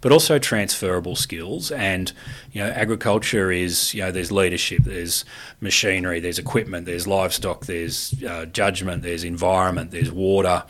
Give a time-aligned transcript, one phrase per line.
[0.00, 1.70] but also transferable skills.
[1.70, 2.12] And
[2.52, 5.24] you know, agriculture is you know, there's leadership, there's
[5.60, 10.64] machinery, there's equipment, there's livestock, there's uh, judgment, there's environment, there's water.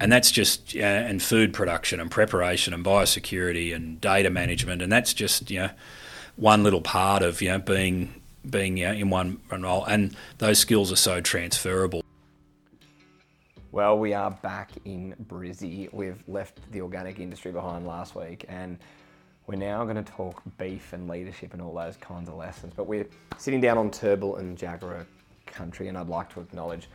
[0.00, 4.82] And that's just, and food production and preparation and biosecurity and data management.
[4.82, 5.70] And that's just, you know,
[6.34, 10.58] one little part of, you know, being being you know, in one role, and those
[10.58, 12.02] skills are so transferable.
[13.74, 15.92] Well, we are back in Brizzy.
[15.92, 18.78] We've left the organic industry behind last week, and
[19.48, 22.72] we're now going to talk beef and leadership and all those kinds of lessons.
[22.76, 25.04] But we're sitting down on Turrbal and Jagera
[25.46, 26.88] country, and I'd like to acknowledge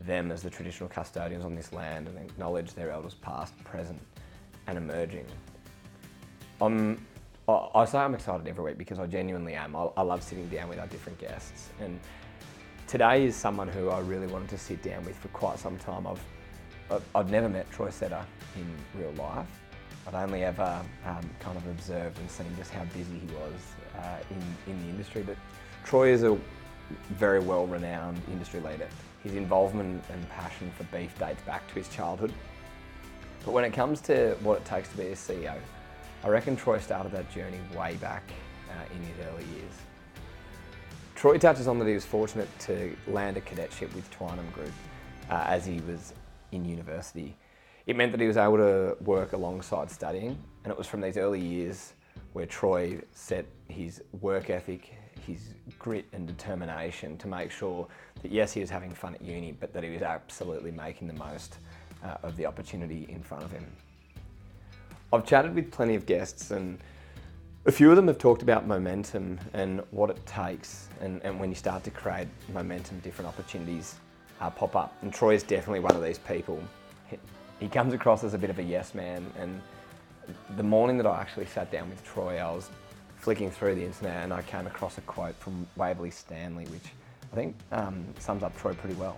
[0.00, 4.00] them as the traditional custodians on this land and acknowledge their elders past, present,
[4.66, 5.26] and emerging.
[6.60, 7.06] I'm
[7.46, 9.76] I say I'm excited every week because I genuinely am.
[9.76, 11.68] I, I, love sitting down with our different guests.
[11.78, 12.00] And
[12.86, 16.06] today is someone who I really wanted to sit down with for quite some time.
[16.06, 18.24] I've, I've never met Troy Setter
[18.56, 19.46] in real life.
[20.06, 23.60] I've only ever um, kind of observed and seen just how busy he was
[23.98, 25.22] uh, in, in the industry.
[25.22, 25.36] But
[25.84, 26.38] Troy is a
[27.10, 28.88] very well renowned industry leader.
[29.22, 32.32] His involvement and passion for beef dates back to his childhood.
[33.44, 35.54] But when it comes to what it takes to be a CEO,
[36.22, 38.24] I reckon Troy started that journey way back
[38.70, 39.72] uh, in his early years.
[41.24, 44.74] Troy touches on that he was fortunate to land a cadetship with Twynam Group
[45.30, 46.12] uh, as he was
[46.52, 47.34] in university.
[47.86, 51.16] It meant that he was able to work alongside studying, and it was from these
[51.16, 51.94] early years
[52.34, 54.92] where Troy set his work ethic,
[55.26, 57.88] his grit and determination to make sure
[58.20, 61.14] that yes, he was having fun at uni, but that he was absolutely making the
[61.14, 61.56] most
[62.04, 63.64] uh, of the opportunity in front of him.
[65.10, 66.78] I've chatted with plenty of guests, and
[67.66, 71.48] a few of them have talked about momentum and what it takes, and, and when
[71.48, 73.96] you start to create momentum, different opportunities
[74.40, 74.94] uh, pop up.
[75.00, 76.62] And Troy is definitely one of these people.
[77.60, 79.62] He, comes across as a bit of a yes man, and
[80.56, 82.68] the morning that I actually sat down with Troy, I was
[83.16, 86.92] flicking through the internet and I came across a quote from Waverley Stanley, which
[87.32, 89.16] I think um, sums up Troy pretty well.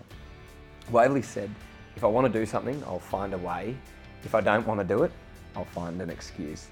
[0.92, 1.50] Waverley said,
[1.96, 3.76] If I want to do something, I'll find a way.
[4.22, 5.10] If I don't want to do it,
[5.56, 6.68] I'll find an excuse.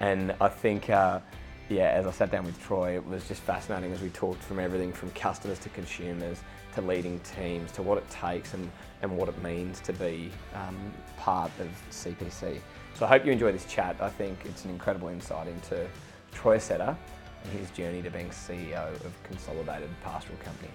[0.00, 1.20] And I think, uh,
[1.68, 4.58] yeah, as I sat down with Troy, it was just fascinating as we talked from
[4.58, 6.38] everything from customers to consumers
[6.74, 8.70] to leading teams to what it takes and,
[9.02, 10.76] and what it means to be um,
[11.16, 12.60] part of CPC.
[12.94, 13.96] So I hope you enjoy this chat.
[14.00, 15.86] I think it's an incredible insight into
[16.32, 16.96] Troy Setter
[17.44, 20.70] and his journey to being CEO of Consolidated Pastoral Company.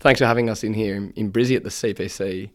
[0.00, 2.50] thanks for having us in here in, Brizzy at the CPC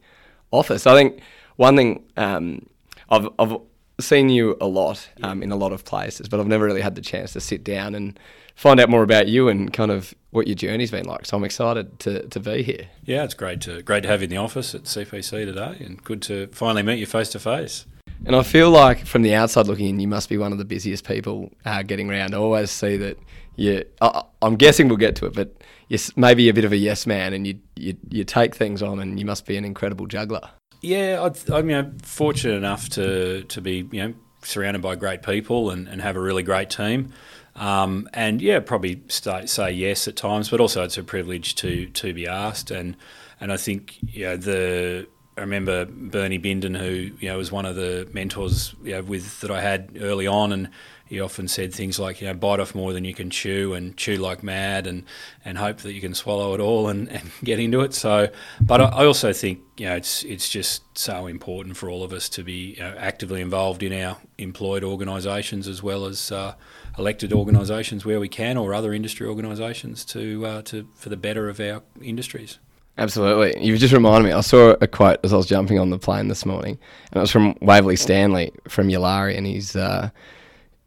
[0.54, 0.86] office.
[0.86, 1.20] I think
[1.56, 2.66] one thing um,
[3.10, 3.56] I've, I've
[4.00, 6.94] seen you a lot um, in a lot of places, but I've never really had
[6.94, 8.18] the chance to sit down and
[8.54, 11.26] find out more about you and kind of what your journey's been like.
[11.26, 12.88] So I'm excited to, to be here.
[13.04, 16.02] Yeah, it's great to great to have you in the office at CPC today, and
[16.02, 17.86] good to finally meet you face to face.
[18.26, 20.64] And I feel like from the outside looking in, you must be one of the
[20.64, 22.34] busiest people uh, getting around.
[22.34, 23.18] I always see that
[23.56, 23.84] you.
[24.00, 25.54] I, I'm guessing we'll get to it, but
[25.88, 29.00] you're maybe a bit of a yes man, and you you you take things on,
[29.00, 30.50] and you must be an incredible juggler.
[30.80, 35.88] Yeah, I, I'm fortunate enough to to be you know surrounded by great people and,
[35.88, 37.12] and have a really great team.
[37.56, 41.86] Um, and yeah, probably stay, say yes at times, but also it's a privilege to
[41.86, 42.70] to be asked.
[42.70, 42.96] And
[43.40, 45.06] and I think you know the
[45.36, 49.40] I remember Bernie Bindon, who you know was one of the mentors you know, with
[49.40, 50.68] that I had early on, and
[51.14, 53.96] he often said things like, you know, bite off more than you can chew and
[53.96, 55.04] chew like mad and,
[55.44, 57.94] and hope that you can swallow it all and, and get into it.
[57.94, 58.30] So,
[58.60, 62.28] but I also think, you know, it's, it's just so important for all of us
[62.30, 66.54] to be you know, actively involved in our employed organisations as well as uh,
[66.98, 71.48] elected organisations where we can or other industry organisations to, uh, to, for the better
[71.48, 72.58] of our industries.
[72.98, 73.64] Absolutely.
[73.64, 74.32] You've just reminded me.
[74.32, 76.78] I saw a quote as I was jumping on the plane this morning,
[77.10, 80.10] and it was from Waverley Stanley from Yalari, and he's uh,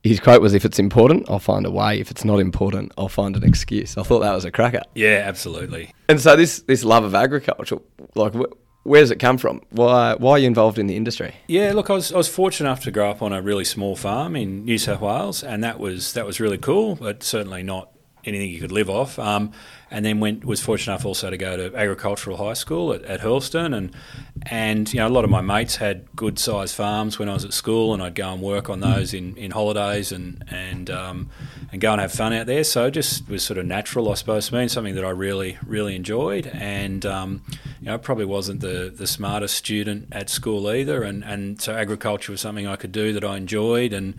[0.04, 2.00] his quote was, "If it's important, I'll find a way.
[2.00, 4.82] If it's not important, I'll find an excuse." I thought that was a cracker.
[4.96, 5.94] Yeah, absolutely.
[6.08, 7.78] And so this this love of agriculture,
[8.16, 8.54] like, wh-
[8.86, 9.62] where does it come from?
[9.72, 11.34] Why why are you involved in the industry?
[11.48, 13.96] Yeah, look, I was, I was fortunate enough to grow up on a really small
[13.96, 17.90] farm in New South Wales, and that was that was really cool, but certainly not
[18.24, 19.18] anything you could live off.
[19.20, 19.52] Um,
[19.90, 23.22] and then went was fortunate enough also to go to agricultural high school at, at
[23.22, 23.96] Hurlstone, and
[24.44, 27.46] and you know a lot of my mates had good sized farms when I was
[27.46, 31.30] at school, and I'd go and work on those in, in holidays and and um,
[31.72, 32.64] and go and have fun out there.
[32.64, 35.10] So it just was sort of natural, I suppose, to me, and something that I
[35.10, 36.48] really really enjoyed.
[36.48, 37.44] And um,
[37.80, 41.74] you know, I probably wasn't the the smartest student at school either, and and so
[41.76, 44.16] agriculture was something I could do that I enjoyed and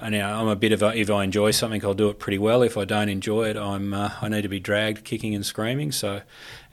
[0.00, 2.38] and know, I'm a bit of a, if I enjoy something, I'll do it pretty
[2.38, 2.62] well.
[2.62, 5.92] If I don't enjoy it, I'm uh, I need to be dragged kicking and screaming.
[5.92, 6.22] So,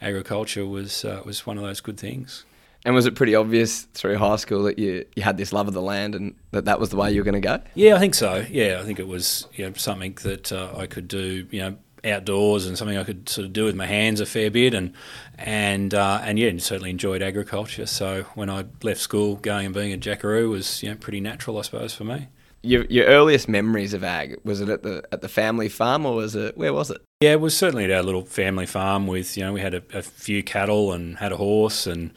[0.02, 2.46] agriculture was uh, was one of those good things.
[2.86, 5.74] And was it pretty obvious through high school that you, you had this love of
[5.74, 7.60] the land and that that was the way you were going to go?
[7.74, 8.46] Yeah, I think so.
[8.48, 11.78] Yeah, I think it was you know, something that uh, I could do, you know,
[12.06, 14.94] outdoors and something I could sort of do with my hands a fair bit and
[15.38, 17.88] and uh, and yeah, and certainly enjoyed agriculture.
[17.88, 21.58] So when I left school, going and being a jackaroo was you know pretty natural,
[21.58, 22.28] I suppose, for me.
[22.66, 26.16] Your, your earliest memories of ag was it at the at the family farm or
[26.16, 27.02] was it where was it?
[27.22, 29.84] Yeah, it was certainly at our little family farm with you know we had a,
[29.94, 32.12] a few cattle and had a horse and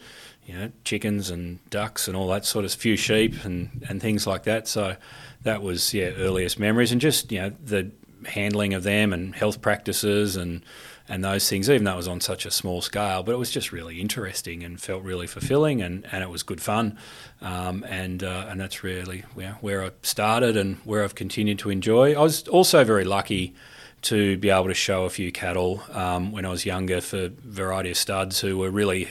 [0.49, 4.25] you know, chickens and ducks and all that sort of few sheep and, and things
[4.25, 4.67] like that.
[4.67, 4.95] So
[5.43, 7.91] that was yeah earliest memories and just you know the
[8.25, 10.63] handling of them and health practices and
[11.09, 11.69] and those things.
[11.69, 14.63] Even though it was on such a small scale, but it was just really interesting
[14.63, 16.97] and felt really fulfilling and, and it was good fun.
[17.41, 21.69] Um, and uh, and that's really know, where I started and where I've continued to
[21.69, 22.13] enjoy.
[22.13, 23.53] I was also very lucky
[24.01, 27.29] to be able to show a few cattle um, when I was younger for a
[27.29, 29.09] variety of studs who were really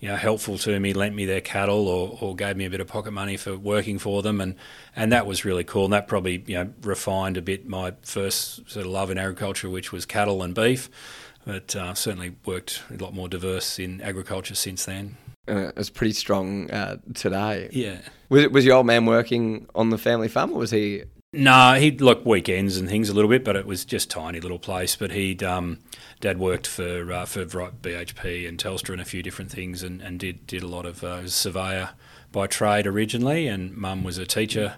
[0.00, 2.80] you know, helpful to me, lent me their cattle or, or gave me a bit
[2.80, 4.54] of pocket money for working for them, and,
[4.96, 5.84] and that was really cool.
[5.84, 9.68] And that probably you know refined a bit my first sort of love in agriculture,
[9.68, 10.88] which was cattle and beef.
[11.46, 15.16] But uh, certainly worked a lot more diverse in agriculture since then.
[15.48, 17.68] Uh, it's pretty strong uh, today.
[17.72, 17.98] Yeah.
[18.28, 22.00] Was, was your old man working on the family farm, or was he no, he'd
[22.00, 24.96] look weekends and things a little bit, but it was just tiny little place.
[24.96, 25.78] But he'd um,
[26.20, 30.18] dad worked for uh, for BHP and Telstra and a few different things, and, and
[30.18, 31.90] did did a lot of uh, surveyor
[32.32, 34.76] by trade originally, and mum was a teacher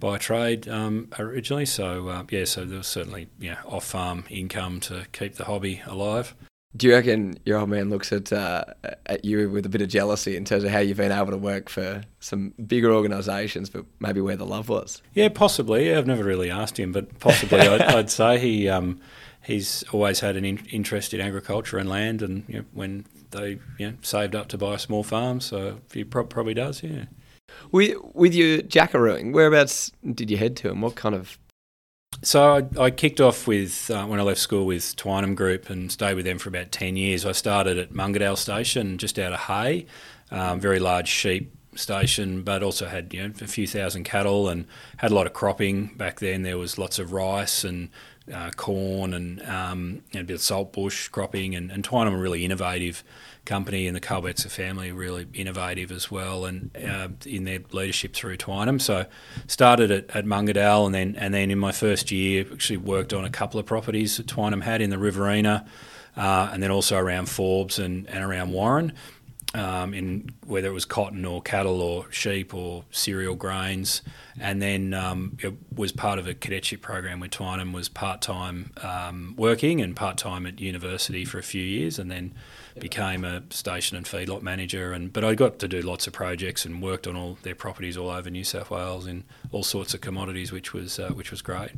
[0.00, 1.66] by trade um, originally.
[1.66, 5.82] So uh, yeah, so there was certainly yeah off farm income to keep the hobby
[5.86, 6.34] alive.
[6.76, 8.64] Do you reckon your old man looks at uh,
[9.06, 11.36] at you with a bit of jealousy in terms of how you've been able to
[11.36, 15.02] work for some bigger organisations, but maybe where the love was?
[15.12, 15.92] Yeah, possibly.
[15.92, 19.00] I've never really asked him, but possibly I'd, I'd, say he um,
[19.42, 23.58] he's always had an in- interest in agriculture and land, and you know, when they
[23.78, 26.84] you know, saved up to buy a small farm, so he pro- probably does.
[26.84, 27.06] Yeah.
[27.72, 31.38] With with your jackarooing, whereabouts did you head to, and what kind of
[32.22, 35.90] so I, I, kicked off with uh, when I left school with Twynam Group and
[35.90, 37.24] stayed with them for about ten years.
[37.24, 39.86] I started at Mungadale Station, just out of Hay,
[40.30, 44.66] um, very large sheep station, but also had you know a few thousand cattle and
[44.98, 46.42] had a lot of cropping back then.
[46.42, 47.88] There was lots of rice and
[48.32, 52.44] uh, corn and um, know, a bit of saltbush cropping, and, and Twynam were really
[52.44, 53.02] innovative
[53.44, 58.36] company and the Kahlbetzer family really innovative as well and uh, in their leadership through
[58.36, 58.80] Twynam.
[58.80, 59.06] So
[59.46, 63.24] started at, at Mungadale and then and then in my first year actually worked on
[63.24, 65.66] a couple of properties that Twynam had in the Riverina
[66.16, 68.92] uh, and then also around Forbes and, and around Warren.
[69.52, 74.00] Um, in whether it was cotton or cattle or sheep or cereal grains,
[74.38, 78.70] and then um, it was part of a cadetship program where Twynam was part time
[78.80, 82.32] um, working and part time at university for a few years, and then
[82.78, 84.92] became a station and feedlot manager.
[84.92, 87.96] And but I got to do lots of projects and worked on all their properties
[87.96, 91.42] all over New South Wales in all sorts of commodities, which was uh, which was
[91.42, 91.72] great.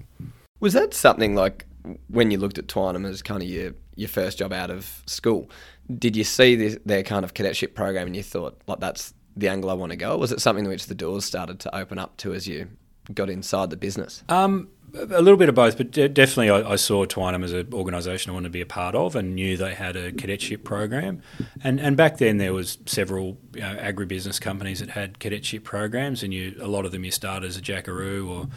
[0.60, 1.66] Was that something like
[2.08, 5.50] when you looked at Twynam as kind of your your first job out of school?
[5.98, 9.48] Did you see this, their kind of cadetship program and you thought like that's the
[9.48, 10.12] angle I want to go?
[10.12, 12.68] Or was it something which the doors started to open up to as you
[13.12, 14.22] got inside the business?
[14.28, 18.30] Um, a little bit of both, but definitely I, I saw Twynam as an organisation
[18.30, 21.22] I wanted to be a part of, and knew they had a cadetship program.
[21.62, 26.22] And and back then there was several you know, agribusiness companies that had cadetship programs,
[26.22, 28.48] and you a lot of them you start as a jackaroo, or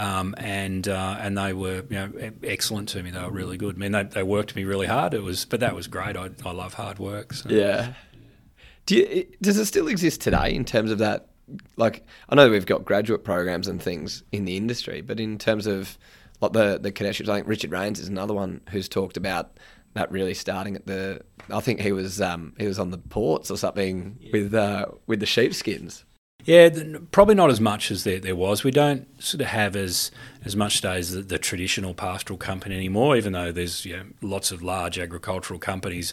[0.00, 3.10] um, and uh, and they were you know excellent to me.
[3.10, 3.76] They were really good.
[3.76, 5.14] I mean, they, they worked me really hard.
[5.14, 6.16] It was, but that was great.
[6.16, 7.32] I, I love hard work.
[7.34, 7.48] So.
[7.48, 7.92] Yeah.
[8.86, 11.28] Do you, does it still exist today in terms of that
[11.76, 15.66] like I know we've got graduate programs and things in the industry, but in terms
[15.66, 15.98] of
[16.40, 19.58] like the the cadetships, I think Richard Rains is another one who's talked about
[19.94, 21.20] that really starting at the.
[21.50, 24.30] I think he was um, he was on the ports or something yeah.
[24.32, 26.04] with uh, with the sheepskins.
[26.44, 26.68] Yeah,
[27.10, 28.64] probably not as much as there, there was.
[28.64, 30.10] We don't sort of have as
[30.44, 34.04] as much today as the, the traditional pastoral company anymore, even though there's you know,
[34.20, 36.12] lots of large agricultural companies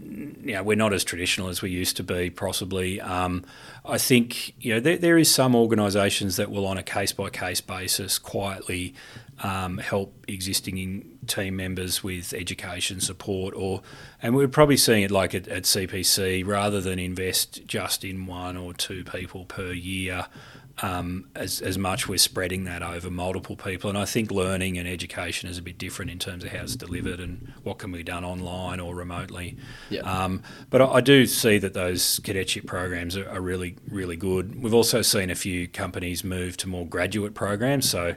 [0.00, 3.00] you know, we're not as traditional as we used to be, possibly.
[3.00, 3.44] Um,
[3.84, 7.30] I think you know there, there is some organisations that will, on a case by
[7.30, 8.94] case basis, quietly
[9.42, 13.82] um, help existing team members with education support, or
[14.22, 18.56] and we're probably seeing it like at, at CPC rather than invest just in one
[18.56, 20.26] or two people per year.
[20.82, 23.90] Um, as, as much we're spreading that over multiple people.
[23.90, 26.76] And I think learning and education is a bit different in terms of how it's
[26.76, 29.56] delivered and what can be done online or remotely.
[29.90, 30.00] Yeah.
[30.02, 34.62] Um, but I, I do see that those cadetship programs are, are really, really good.
[34.62, 37.88] We've also seen a few companies move to more graduate programs.
[37.90, 38.14] So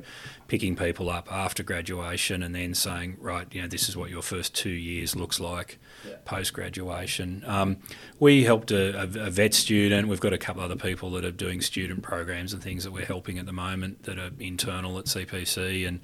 [0.47, 4.21] picking people up after graduation and then saying, right, you know, this is what your
[4.21, 6.15] first two years looks like Yeah.
[6.25, 7.41] post graduation.
[7.47, 7.77] Um,
[8.19, 10.09] we helped a, a, a vet student.
[10.09, 13.05] We've got a couple other people that are doing student programs and things that we're
[13.05, 15.99] helping at the moment that are internal at CPC and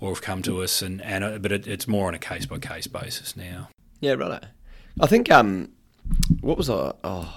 [0.00, 0.82] or have come to us.
[0.82, 3.68] And, and uh, but it, it's more on a case by case basis now.
[4.00, 4.44] Yeah, right.
[5.00, 5.70] I think um,
[6.40, 6.92] what was I?
[7.04, 7.34] Oh,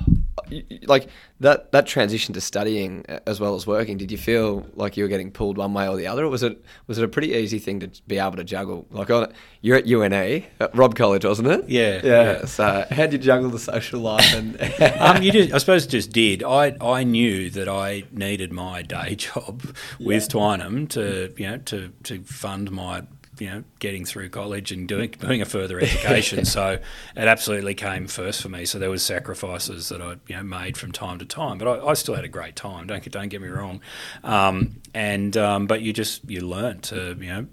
[0.86, 3.98] like that that transition to studying as well as working.
[3.98, 6.44] Did you feel like you were getting pulled one way or the other, or was
[6.44, 8.86] it was it a pretty easy thing to be able to juggle?
[8.92, 11.70] Like on you're at UNE at Robb College, wasn't it?
[11.70, 12.24] Yeah, yeah.
[12.24, 12.46] yeah.
[12.46, 14.62] So how did you juggle the social life and?
[15.00, 16.44] um, you just, I suppose, just did.
[16.44, 19.63] I I knew that I needed my day job
[20.00, 23.04] with Twynam to you know to to fund my
[23.39, 26.46] you know getting through college and doing doing a further education.
[26.46, 26.80] so
[27.15, 28.65] it absolutely came first for me.
[28.65, 31.88] So there was sacrifices that I you know made from time to time, but I,
[31.88, 32.88] I still had a great time.
[32.88, 33.82] Don't get don't get me wrong.
[34.24, 37.48] Um, and um, but you just you learn to you know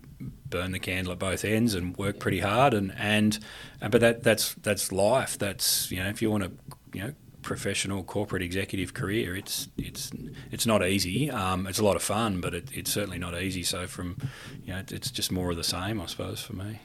[0.47, 3.39] burn the candle at both ends and work pretty hard and and,
[3.81, 5.39] and but that that's that's life.
[5.39, 6.53] That's you know if you want to
[6.93, 10.11] you know professional corporate executive career it's it's
[10.51, 11.31] it's not easy.
[11.31, 13.63] Um, it's a lot of fun but it, it's certainly not easy.
[13.63, 14.17] So from
[14.65, 16.81] you know it's just more of the same I suppose for me.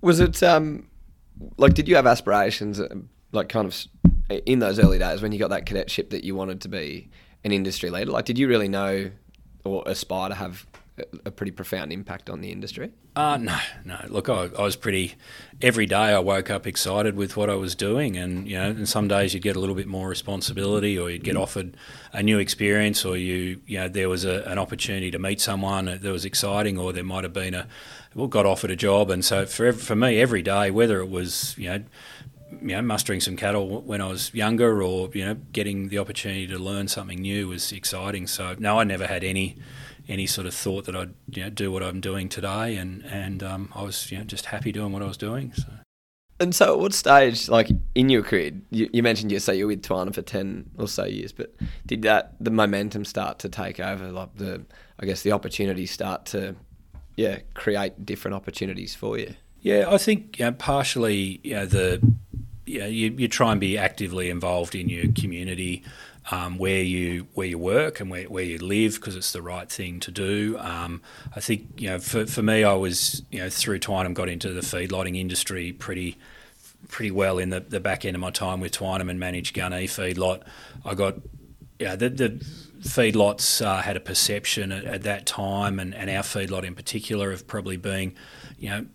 [0.00, 0.88] Was it um,
[1.56, 2.88] like did you have aspirations, uh,
[3.32, 3.86] like kind of
[4.46, 7.10] in those early days when you got that cadetship that you wanted to be
[7.44, 8.10] an industry leader?
[8.10, 9.10] Like, did you really know
[9.64, 10.66] or aspire to have
[11.24, 12.90] a- pretty profound impact on the industry?
[13.16, 13.98] Uh, no, no.
[14.08, 15.14] Look, I, I was pretty.
[15.60, 18.88] Every day I woke up excited with what I was doing, and you know, and
[18.88, 21.76] some days you'd get a little bit more responsibility, or you'd get offered
[22.12, 25.86] a new experience, or you, you know, there was a, an opportunity to meet someone
[25.86, 27.66] that was exciting, or there might have been a,
[28.14, 31.56] well, got offered a job, and so for for me, every day, whether it was
[31.58, 31.84] you know.
[32.60, 36.46] You know, mustering some cattle when I was younger, or you know, getting the opportunity
[36.46, 38.28] to learn something new was exciting.
[38.28, 39.56] So no, I never had any
[40.08, 43.42] any sort of thought that I'd you know, do what I'm doing today, and and
[43.42, 45.52] um, I was you know just happy doing what I was doing.
[45.54, 45.68] So.
[46.40, 49.68] And so, at what stage, like in your career, you, you mentioned you say you're
[49.68, 51.54] with Twynam for ten or so years, but
[51.86, 54.10] did that the momentum start to take over?
[54.10, 54.64] Like the,
[54.98, 56.56] I guess the opportunities start to,
[57.16, 59.34] yeah, create different opportunities for you.
[59.60, 62.12] Yeah, I think you know, partially you know, the
[62.66, 65.84] you, know, you you try and be actively involved in your community
[66.30, 69.68] um, where you where you work and where, where you live because it's the right
[69.70, 70.56] thing to do.
[70.58, 71.02] Um,
[71.34, 74.52] I think you know for, for me, I was you know through Twynam got into
[74.52, 76.16] the feedlotting industry pretty
[76.88, 79.86] pretty well in the, the back end of my time with Twynam and managed Gunny
[79.86, 80.42] feedlot.
[80.84, 81.16] I got
[81.78, 82.28] yeah the, the
[82.80, 87.32] feedlots uh, had a perception at, at that time, and, and our feedlot in particular
[87.32, 88.14] of probably being
[88.58, 88.86] you know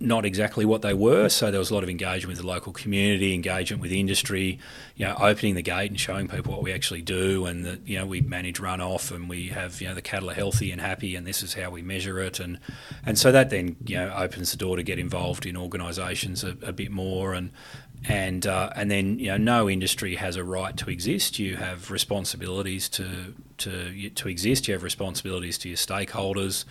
[0.00, 1.28] not exactly what they were.
[1.28, 4.58] So there was a lot of engagement with the local community, engagement with industry,
[4.96, 7.98] you know, opening the gate and showing people what we actually do, and that you
[7.98, 11.14] know we manage runoff and we have you know the cattle are healthy and happy,
[11.14, 12.58] and this is how we measure it, and
[13.06, 16.56] and so that then you know opens the door to get involved in organisations a,
[16.62, 17.50] a bit more and.
[18.08, 21.40] And uh, and then you know no industry has a right to exist.
[21.40, 24.68] You have responsibilities to to to exist.
[24.68, 26.64] You have responsibilities to your stakeholders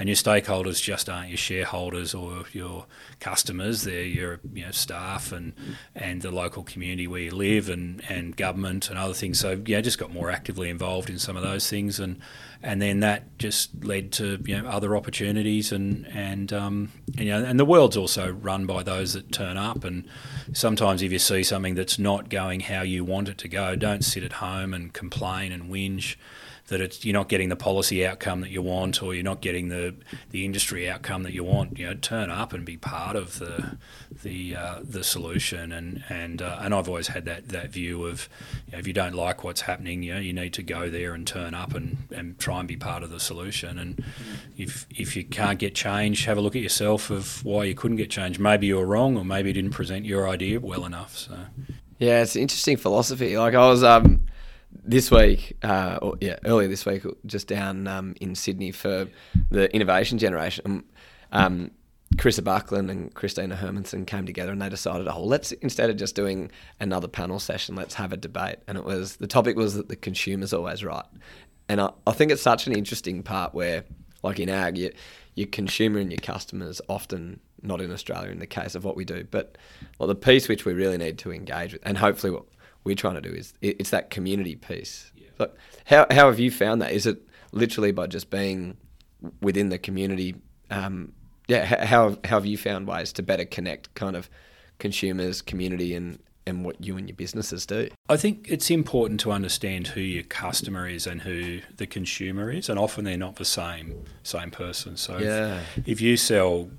[0.00, 2.86] and your stakeholders just aren't your shareholders or your
[3.18, 3.82] customers.
[3.82, 5.52] They're your you know, staff and
[5.94, 9.38] and the local community where you live and, and government and other things.
[9.38, 12.18] So yeah, just got more actively involved in some of those things and
[12.62, 17.32] and then that just led to you know other opportunities and and um, and, you
[17.32, 20.08] know and the world's also run by those that turn up and
[20.54, 24.02] sometimes if you see something that's not going how you want it to go, don't
[24.02, 26.16] sit at home and complain and whinge
[26.70, 29.68] that it's you're not getting the policy outcome that you want or you're not getting
[29.68, 29.94] the
[30.30, 31.76] the industry outcome that you want.
[31.76, 33.76] You know turn up and be part of the
[34.22, 35.72] the uh, the solution.
[35.72, 38.28] And and uh, and I've always had that that view of
[38.66, 41.12] you know, if you don't like what's happening you know you need to go there
[41.12, 43.76] and turn up and, and try and be part of the solution.
[43.76, 44.04] And
[44.56, 47.96] if if you can't get change have a look at yourself of why you couldn't
[47.96, 48.38] get change.
[48.38, 51.36] Maybe you were wrong or maybe you didn't present your idea well enough so.
[51.98, 53.36] Yeah, it's an interesting philosophy.
[53.36, 54.22] Like I was um,
[54.72, 59.08] this week, uh, or yeah, earlier this week, just down um, in Sydney for
[59.50, 60.84] the innovation generation.
[61.32, 61.72] Um,
[62.16, 66.16] Carissa Buckland and Christina Hermanson came together and they decided, oh, let's instead of just
[66.16, 66.50] doing
[66.80, 68.56] another panel session, let's have a debate.
[68.66, 71.04] And it was the topic was that the consumer's always right.
[71.68, 73.84] And I, I think it's such an interesting part where,
[74.24, 74.92] like in ag, you,
[75.36, 79.04] your consumer and your customers often not in Australia in the case of what we
[79.04, 79.56] do, but
[79.98, 82.36] well, the piece which we really need to engage with, and hopefully
[82.84, 85.56] we're trying to do is it- it's that community piece But
[85.86, 86.92] how how have you found that?
[86.92, 87.22] Is it
[87.52, 88.76] literally by just being
[89.40, 90.34] within the community?
[90.70, 91.14] Um,
[91.48, 94.28] yeah, how how have you found ways to better connect kind of
[94.78, 97.88] consumers, community, and and what you and your businesses do?
[98.10, 102.68] I think it's important to understand who your customer is and who the consumer is,
[102.68, 104.98] and often they're not the same same person.
[104.98, 105.62] So yeah.
[105.76, 106.70] if, if you sell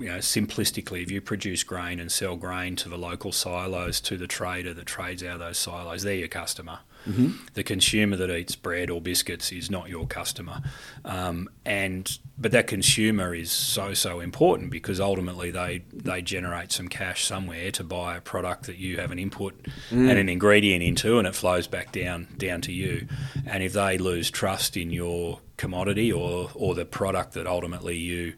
[0.00, 4.16] you know, simplistically, if you produce grain and sell grain to the local silos to
[4.16, 6.80] the trader that trades out of those silos, they're your customer.
[7.08, 7.30] Mm-hmm.
[7.54, 10.62] The consumer that eats bread or biscuits is not your customer,
[11.04, 16.88] um, and but that consumer is so so important because ultimately they they generate some
[16.88, 19.54] cash somewhere to buy a product that you have an input
[19.90, 20.08] Mm.
[20.10, 23.06] and an ingredient into, and it flows back down down to you.
[23.46, 28.34] And if they lose trust in your commodity or or the product that ultimately you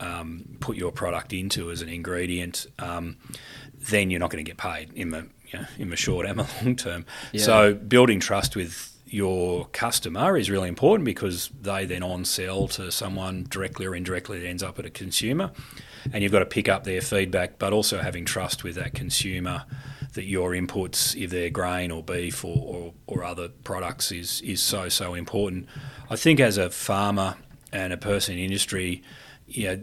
[0.00, 3.16] um, put your product into as an ingredient, um,
[3.90, 6.38] then you're not going to get paid in the you know, in the short and
[6.38, 7.04] the long term.
[7.32, 7.42] Yeah.
[7.42, 12.90] So building trust with your customer is really important because they then on sell to
[12.90, 15.50] someone directly or indirectly that ends up at a consumer,
[16.12, 19.64] and you've got to pick up their feedback, but also having trust with that consumer
[20.14, 24.62] that your inputs, if they're grain or beef or, or, or other products, is is
[24.62, 25.66] so so important.
[26.08, 27.36] I think as a farmer
[27.70, 29.02] and a person in industry,
[29.46, 29.82] you know,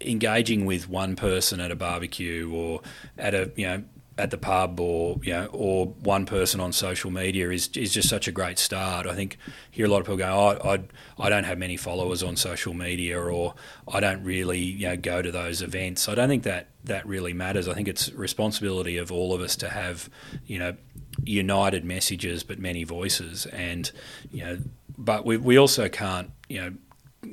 [0.00, 2.80] engaging with one person at a barbecue or
[3.18, 3.82] at a you know
[4.16, 8.08] at the pub or you know or one person on social media is is just
[8.08, 9.06] such a great start.
[9.06, 9.38] I think
[9.70, 10.80] hear a lot of people go, oh, I
[11.18, 13.54] I don't have many followers on social media or
[13.92, 16.08] I don't really you know go to those events.
[16.08, 17.66] I don't think that that really matters.
[17.66, 20.08] I think it's responsibility of all of us to have
[20.46, 20.76] you know
[21.24, 23.90] united messages but many voices and
[24.32, 24.58] you know
[24.98, 26.74] but we we also can't you know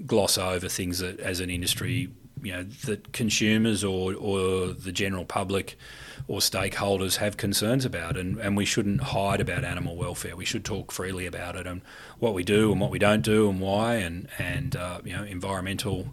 [0.05, 2.09] gloss over things that as an industry
[2.43, 5.77] you know that consumers or or the general public
[6.27, 10.35] or stakeholders have concerns about and, and we shouldn't hide about animal welfare.
[10.35, 11.81] We should talk freely about it and
[12.19, 15.23] what we do and what we don't do and why and and uh, you know
[15.23, 16.07] environmental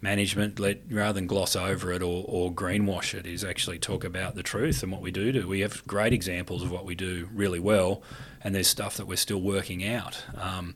[0.00, 4.34] management let rather than gloss over it or, or greenwash it is actually talk about
[4.34, 5.48] the truth and what we do do.
[5.48, 8.02] We have great examples of what we do really well
[8.42, 10.22] and there's stuff that we're still working out.
[10.36, 10.74] Um,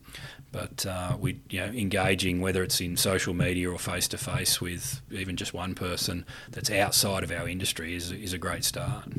[0.51, 4.59] but uh, we, you know, engaging whether it's in social media or face to face
[4.59, 9.09] with even just one person that's outside of our industry is is a great start.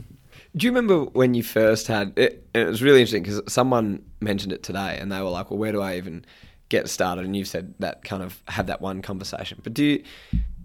[0.57, 2.47] Do you remember when you first had it?
[2.55, 5.73] It was really interesting because someone mentioned it today, and they were like, "Well, where
[5.73, 6.25] do I even
[6.69, 9.61] get started?" And you've said that kind of have that one conversation.
[9.63, 10.05] But do you,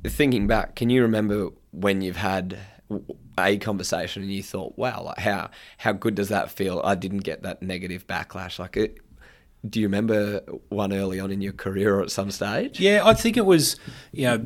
[0.03, 2.57] thinking back, can you remember when you've had
[3.37, 7.19] a conversation and you thought, "Wow, like how how good does that feel?" I didn't
[7.19, 8.57] get that negative backlash.
[8.57, 8.97] Like, it,
[9.69, 12.79] do you remember one early on in your career or at some stage?
[12.79, 13.77] Yeah, I think it was,
[14.11, 14.45] you know,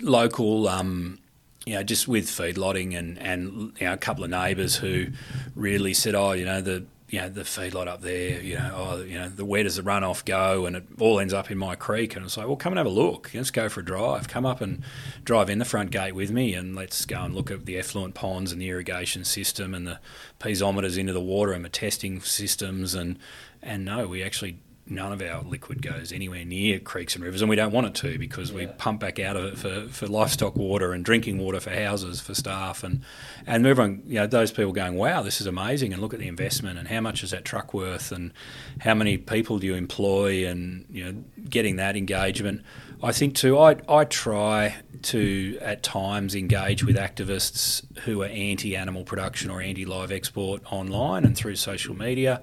[0.00, 0.68] local.
[0.68, 1.18] Um,
[1.66, 5.06] you know, just with feedlotting and and you know, a couple of neighbours who
[5.54, 9.02] really said, "Oh, you know, the you know the feedlot up there, you know, oh,
[9.02, 11.74] you know, the where does the runoff go?" And it all ends up in my
[11.74, 12.16] creek.
[12.16, 13.30] And I was like, "Well, come and have a look.
[13.32, 14.28] Let's go for a drive.
[14.28, 14.82] Come up and
[15.24, 18.14] drive in the front gate with me, and let's go and look at the effluent
[18.14, 20.00] ponds and the irrigation system and the
[20.40, 23.18] piezometers into the water and the testing systems." And
[23.64, 27.48] and no, we actually none of our liquid goes anywhere near creeks and rivers, and
[27.48, 30.56] we don't want it to because we pump back out of it for, for livestock
[30.56, 33.02] water and drinking water for houses for staff and
[33.46, 36.28] and everyone you know those people going wow this is amazing and look at the
[36.28, 38.32] investment and how much is that truck worth and
[38.80, 42.62] how many people do you employ and you know getting that engagement.
[43.02, 48.76] I think too I I try to at times engage with activists who are anti
[48.76, 52.42] animal production or anti live export online and through social media.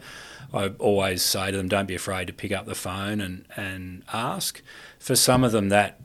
[0.54, 4.04] I always say to them, don't be afraid to pick up the phone and, and
[4.12, 4.62] ask.
[5.00, 6.00] For some of them, that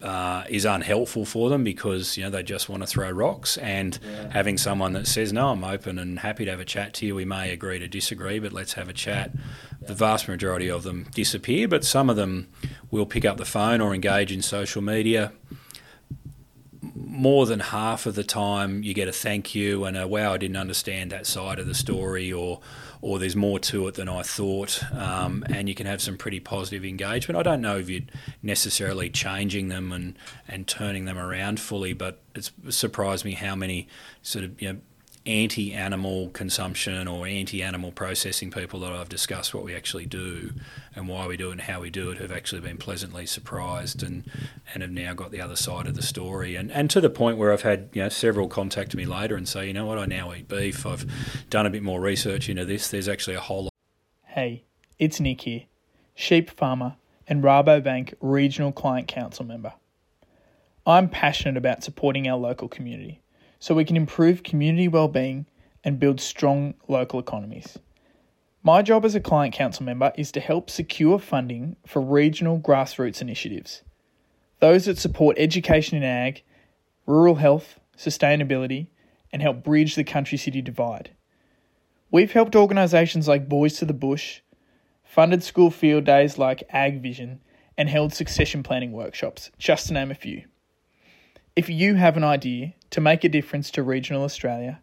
[0.00, 3.56] uh, is unhelpful for them because you know they just want to throw rocks.
[3.56, 4.30] And Yeah.
[4.30, 7.16] having someone that says, "No, I'm open and happy to have a chat to you.
[7.16, 9.32] We may agree to disagree, but let's have a chat."
[9.82, 12.46] The vast majority of them disappear, but some of them
[12.92, 15.32] will pick up the phone or engage in social media
[16.94, 20.36] more than half of the time you get a thank you and a wow I
[20.38, 22.60] didn't understand that side of the story or
[23.00, 26.40] or there's more to it than I thought um, and you can have some pretty
[26.40, 27.38] positive engagement.
[27.38, 28.02] I don't know if you're
[28.42, 33.88] necessarily changing them and and turning them around fully but it's surprised me how many
[34.22, 34.78] sort of you know
[35.28, 40.54] anti-animal consumption or anti-animal processing people that I've discussed what we actually do
[40.96, 44.02] and why we do it and how we do it have actually been pleasantly surprised
[44.02, 44.24] and
[44.72, 46.56] and have now got the other side of the story.
[46.56, 49.46] And and to the point where I've had you know several contact me later and
[49.46, 49.98] say you know what?
[49.98, 50.86] I now eat beef.
[50.86, 51.06] I've
[51.50, 52.88] done a bit more research into this.
[52.88, 53.72] There's actually a whole lot
[54.24, 54.64] Hey,
[54.98, 55.64] it's Nick here,
[56.14, 59.74] sheep farmer and Rabobank Regional Client Council member.
[60.86, 63.20] I'm passionate about supporting our local community
[63.58, 65.46] so we can improve community well-being
[65.84, 67.78] and build strong local economies.
[68.62, 73.22] My job as a client council member is to help secure funding for regional grassroots
[73.22, 73.82] initiatives.
[74.60, 76.42] Those that support education in ag,
[77.06, 78.88] rural health, sustainability,
[79.32, 81.10] and help bridge the country city divide.
[82.10, 84.40] We've helped organisations like Boys to the Bush,
[85.04, 87.40] funded school field days like Ag Vision,
[87.76, 90.44] and held succession planning workshops, just to name a few.
[91.54, 94.82] If you have an idea to make a difference to regional Australia,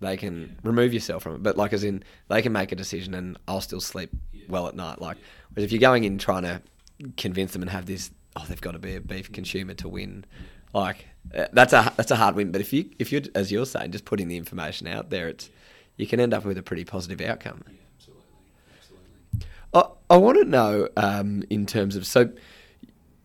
[0.00, 1.42] they can remove yourself from it.
[1.42, 4.10] But like as in, they can make a decision, and I'll still sleep
[4.48, 5.00] well at night.
[5.00, 5.18] Like,
[5.52, 6.62] whereas if you're going in trying to
[7.16, 10.24] convince them and have this, oh, they've got to be a beef consumer to win.
[10.72, 12.52] Like uh, that's a that's a hard win.
[12.52, 15.50] But if you if you're as you're saying, just putting the information out there, it's
[15.96, 17.64] you can end up with a pretty positive outcome.
[19.74, 22.30] I, I want to know um, in terms of so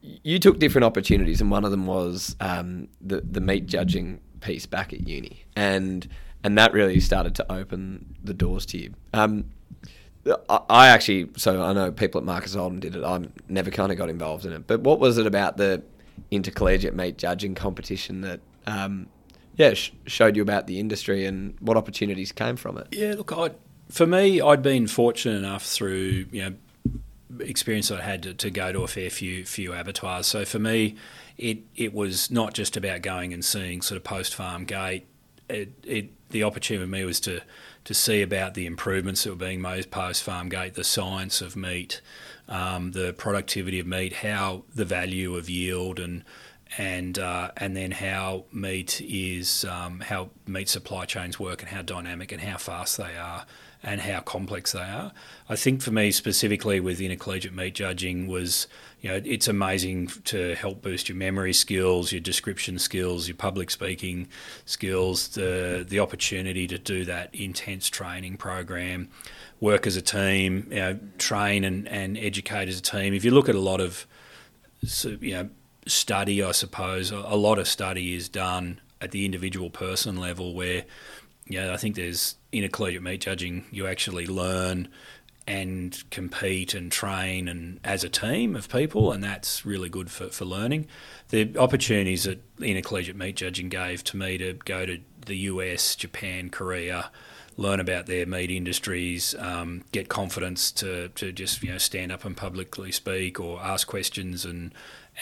[0.02, 4.66] you took different opportunities, and one of them was um, the the meat judging piece
[4.66, 6.08] back at uni, and
[6.44, 8.94] and that really started to open the doors to you.
[9.14, 9.46] Um,
[10.50, 13.04] I, actually, so I know people at Marcus Oldham did it.
[13.04, 15.84] I never kind of got involved in it, but what was it about the
[16.32, 19.08] intercollegiate meat judging competition that um,
[19.56, 22.88] yeah sh- showed you about the industry and what opportunities came from it?
[22.92, 23.52] Yeah, look, I
[23.90, 26.54] for me, I'd been fortunate enough through you know
[27.40, 30.28] experience I had to, to go to a fair few few abattoirs.
[30.28, 30.96] So for me,
[31.38, 35.06] it it was not just about going and seeing sort of post farm gate.
[35.50, 37.42] It, it the opportunity for me was to
[37.84, 41.56] to see about the improvements that were being made post farm gate, the science of
[41.56, 42.02] meat,
[42.50, 46.24] um, the productivity of meat, how the value of yield and
[46.78, 51.82] and uh, and then how meat is um, how meat supply chains work and how
[51.82, 53.46] dynamic and how fast they are
[53.86, 55.14] and how complex they are.
[55.48, 58.68] I think for me specifically with intercollegiate meat judging was
[59.00, 63.70] you know it's amazing to help boost your memory skills, your description skills, your public
[63.70, 64.28] speaking
[64.66, 69.08] skills, the the opportunity to do that intense training program,
[69.60, 73.14] work as a team, you know, train and, and educate as a team.
[73.14, 74.08] If you look at a lot of
[75.06, 75.50] you know
[75.86, 80.86] study, I suppose a lot of study is done at the individual person level where
[81.48, 83.66] yeah, I think there's intercollegiate meat judging.
[83.72, 84.88] You actually learn
[85.48, 90.30] and compete and train and as a team of people, and that's really good for,
[90.30, 90.88] for learning.
[91.30, 96.50] The opportunities that intercollegiate meat judging gave to me to go to the US, Japan,
[96.50, 97.12] Korea,
[97.58, 102.26] learn about their meat industries, um, get confidence to, to just you know stand up
[102.26, 104.74] and publicly speak or ask questions and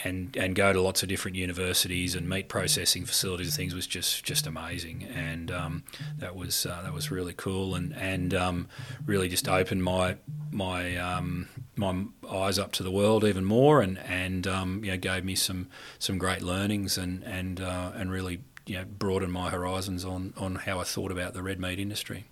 [0.02, 3.86] and and go to lots of different universities and meat processing facilities and things was
[3.86, 5.84] just just amazing and um,
[6.18, 8.68] that was uh, that was really cool and and um,
[9.06, 10.16] really just opened my
[10.50, 14.96] my um, my eyes up to the world even more and and um, you know
[14.96, 19.50] gave me some some great learnings and and uh, and really you know broadened my
[19.50, 22.24] horizons on on how I thought about the red meat industry.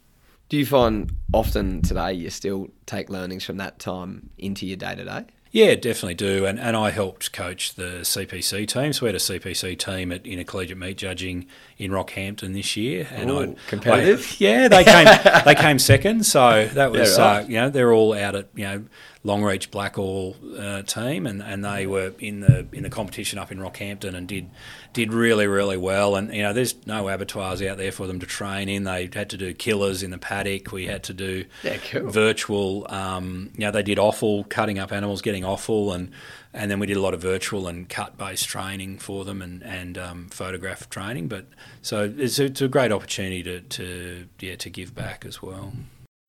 [0.48, 4.94] Do you find often today you still take learnings from that time into your day
[4.94, 5.25] to day?
[5.53, 6.47] Yeah, definitely do.
[6.47, 8.93] And and I helped coach the CPC team.
[8.95, 13.07] So we had a CPC team at intercollegiate meat judging in Rockhampton this year.
[13.12, 14.27] And Ooh, I competitive.
[14.31, 16.25] I, yeah, they came they came second.
[16.25, 17.45] So that was Yeah, right.
[17.45, 18.85] uh, you know they're all out at you know
[19.24, 23.58] Longreach Blackall uh, team, and, and they were in the in the competition up in
[23.58, 24.50] Rockhampton and did
[24.92, 26.16] did really really well.
[26.16, 28.82] And you know there's no abattoirs out there for them to train in.
[28.82, 30.72] They had to do killers in the paddock.
[30.72, 32.11] We had to do Yeah, cool.
[32.11, 32.87] virtual.
[32.90, 36.11] Um, you know, they did offal, cutting up animals, getting offal, and
[36.52, 39.62] and then we did a lot of virtual and cut based training for them and
[39.62, 41.28] and um, photograph training.
[41.28, 41.46] But
[41.80, 45.74] so it's a, it's a great opportunity to, to yeah to give back as well.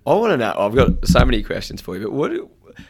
[0.06, 0.54] I want to know.
[0.56, 2.32] I've got so many questions for you, but what?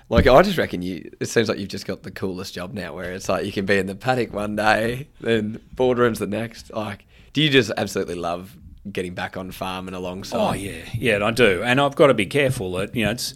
[0.09, 1.11] Like, I just reckon you.
[1.19, 3.65] It seems like you've just got the coolest job now, where it's like you can
[3.65, 6.71] be in the paddock one day, then boardrooms the next.
[6.73, 8.57] Like, do you just absolutely love
[8.91, 10.37] getting back on farm and alongside?
[10.37, 13.33] Oh yeah, yeah, I do, and I've got to be careful that you know it's.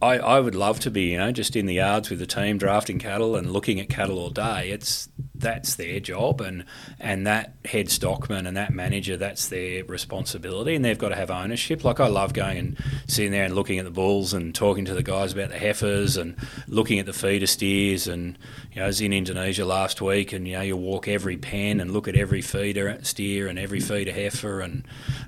[0.00, 2.58] I, I would love to be you know just in the yards with the team
[2.58, 4.70] drafting cattle and looking at cattle all day.
[4.70, 6.64] It's that's their job, and
[7.00, 11.30] and that head stockman and that manager, that's their responsibility, and they've got to have
[11.30, 11.84] ownership.
[11.84, 14.94] Like I love going and sitting there and looking at the bulls and talking to
[14.94, 16.36] the guys about the heifers and
[16.68, 18.06] looking at the feeder steers.
[18.06, 18.38] And
[18.72, 21.80] you know, I was in Indonesia last week, and you know, you walk every pen
[21.80, 24.84] and look at every feeder steer and every feeder heifer, and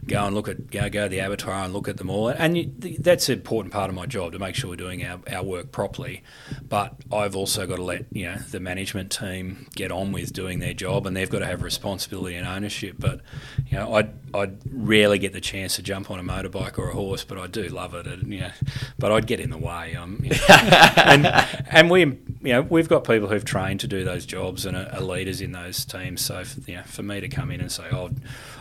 [0.07, 2.29] go and look at go go to the abattoir and look at them all.
[2.29, 5.21] And you, that's an important part of my job to make sure we're doing our,
[5.31, 6.23] our work properly.
[6.69, 10.59] But I've also got to let you know the management team get on with doing
[10.59, 12.97] their job, and they've got to have responsibility and ownership.
[12.99, 13.21] But
[13.67, 16.95] you know, I I rarely get the chance to jump on a motorbike or a
[16.95, 18.07] horse, but I do love it.
[18.07, 18.51] And, you know,
[18.99, 19.95] but I'd get in the way.
[19.97, 20.37] Um, you know,
[20.97, 21.27] and
[21.71, 24.89] and we you know we've got people who've trained to do those jobs and are,
[24.93, 26.21] are leaders in those teams.
[26.21, 28.11] So for, you know, for me to come in and say, "Oh,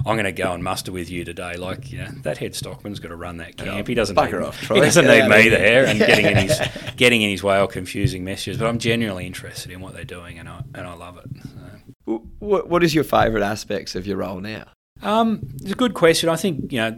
[0.05, 2.99] I'm going to go and muster with you today," like you know, that head stockman's
[2.99, 3.87] got to run that camp.
[3.87, 6.61] He doesn't need, off, he doesn't need me there and getting in his
[6.95, 8.57] getting in his way or confusing messages.
[8.57, 11.26] But I'm genuinely interested in what they're doing, and I and I love it.
[12.39, 14.65] What, what is your favourite aspects of your role now?
[15.01, 16.29] Um, it's a good question.
[16.29, 16.97] I think you know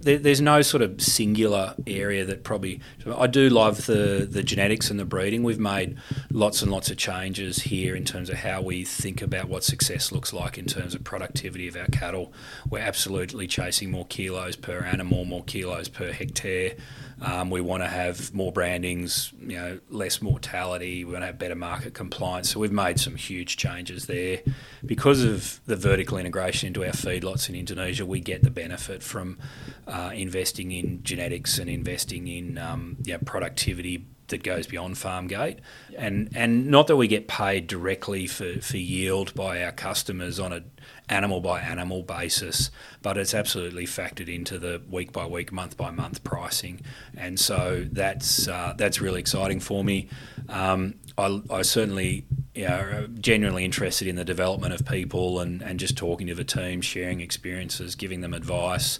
[0.00, 2.80] there, there's no sort of singular area that probably.
[3.06, 5.42] I do love the the genetics and the breeding.
[5.42, 5.98] We've made
[6.30, 10.10] lots and lots of changes here in terms of how we think about what success
[10.10, 12.32] looks like in terms of productivity of our cattle.
[12.68, 16.74] We're absolutely chasing more kilos per animal, more kilos per hectare.
[17.22, 21.04] Um, we want to have more brandings, you know, less mortality.
[21.04, 22.50] We want to have better market compliance.
[22.50, 24.40] So we've made some huge changes there.
[24.84, 29.38] Because of the vertical integration into our feedlots in Indonesia, we get the benefit from
[29.86, 35.26] uh, investing in genetics and investing in um, you know, productivity that goes beyond farm
[35.26, 35.58] gate.
[35.96, 40.52] And and not that we get paid directly for, for yield by our customers on
[40.52, 40.62] a
[41.08, 42.70] animal by animal basis,
[43.02, 46.80] but it's absolutely factored into the week by week, month by month pricing.
[47.16, 50.08] And so that's uh, that's really exciting for me.
[50.48, 55.78] Um, I, I certainly you know, genuinely interested in the development of people and, and
[55.78, 58.98] just talking to the team, sharing experiences, giving them advice,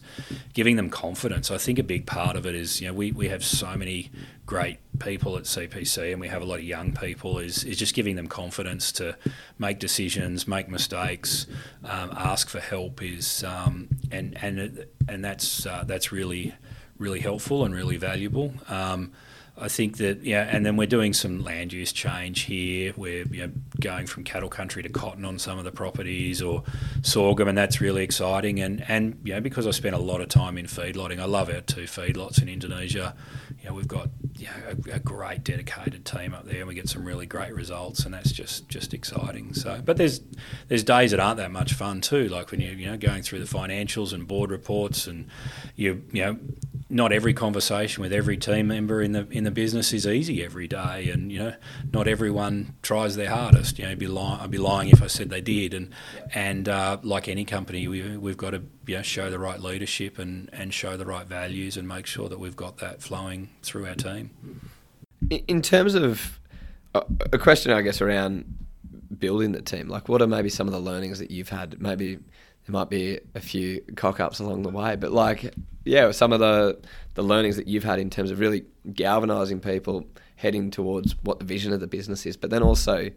[0.55, 1.51] giving them confidence.
[1.51, 4.11] I think a big part of it is, you know, we, we have so many
[4.51, 7.95] great people at CPC and we have a lot of young people is, is just
[7.95, 9.17] giving them confidence to
[9.61, 11.47] make decisions, make mistakes,
[11.85, 16.53] um, ask for help is, um, and, and, and that's, uh, that's really,
[16.99, 18.53] really helpful and really valuable.
[18.69, 19.13] Um,
[19.61, 22.95] I think that yeah, and then we're doing some land use change here.
[22.97, 26.65] We're you know, going from cattle country to cotton on some of the properties, or
[27.03, 28.59] sorghum, and that's really exciting.
[28.61, 31.51] And and you know, because I spent a lot of time in feedlotting, I love
[31.51, 33.15] our two feedlots in Indonesia.
[33.61, 36.75] You know, we've got you know, a, a great dedicated team up there, and we
[36.75, 39.53] get some really great results, and that's just just exciting.
[39.53, 40.23] So, but there's
[40.69, 43.41] there's days that aren't that much fun too, like when you you know going through
[43.45, 45.29] the financials and board reports, and
[45.77, 46.39] you you know
[46.91, 50.67] not every conversation with every team member in the in the business is easy every
[50.67, 51.55] day, and you know
[51.93, 53.79] not everyone tries their hardest.
[53.79, 55.73] You know, I'd be lying, I'd be lying if I said they did.
[55.73, 55.95] And
[56.35, 60.19] and uh, like any company, we we've got to you know, show the right leadership
[60.19, 63.87] and and show the right values and make sure that we've got that flowing through
[63.87, 64.31] our team.
[65.31, 66.41] In- terms of
[66.95, 68.67] a a question, I guess, around
[69.17, 71.81] building the team, like what are maybe some of the learnings that you've had?
[71.81, 72.19] Maybe
[72.67, 76.41] there might be a few cock ups along the way, but like, yeah, some of
[76.41, 76.79] the
[77.15, 81.45] the learnings that you've had in terms of really galvanizing people heading towards what the
[81.45, 83.11] vision of the business is, but then also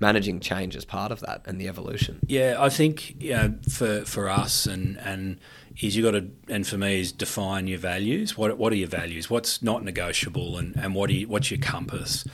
[0.00, 2.20] managing change as part of that and the evolution.
[2.26, 5.38] Yeah, I think know, for for us and and
[5.80, 8.36] is you got to and for me is define your values.
[8.36, 9.30] What what are your values?
[9.30, 12.24] What's not negotiable and, and what you, what's your compass?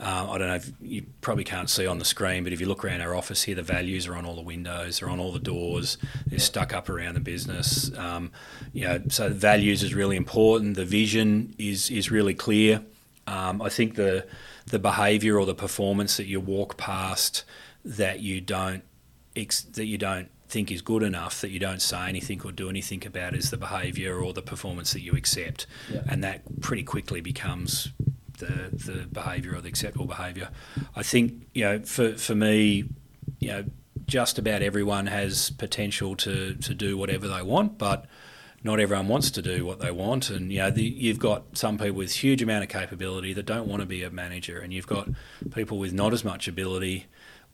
[0.00, 2.66] Uh, I don't know if you probably can't see on the screen, but if you
[2.66, 5.32] look around our office here, the values are on all the windows, they're on all
[5.32, 7.96] the doors, they're stuck up around the business.
[7.96, 8.32] Um,
[8.72, 10.76] you know, so values is really important.
[10.76, 12.82] The vision is is really clear.
[13.26, 14.26] Um, I think the
[14.66, 17.44] the behaviour or the performance that you walk past
[17.84, 18.82] that you don't
[19.36, 22.68] ex- that you don't think is good enough that you don't say anything or do
[22.68, 25.66] anything about is the behaviour or the performance that you accept,
[26.08, 27.90] and that pretty quickly becomes
[28.38, 30.50] the the behaviour or the acceptable behaviour.
[30.94, 32.84] I think you know for for me,
[33.40, 33.64] you know,
[34.06, 38.06] just about everyone has potential to to do whatever they want, but
[38.62, 41.78] not everyone wants to do what they want, and you know the, you've got some
[41.78, 44.86] people with huge amount of capability that don't want to be a manager, and you've
[44.86, 45.08] got
[45.52, 47.06] people with not as much ability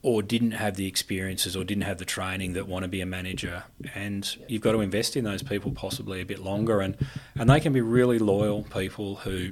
[0.02, 3.06] or didn't have the experiences or didn't have the training that want to be a
[3.06, 6.96] manager, and you've got to invest in those people possibly a bit longer, and
[7.34, 9.50] and they can be really loyal people who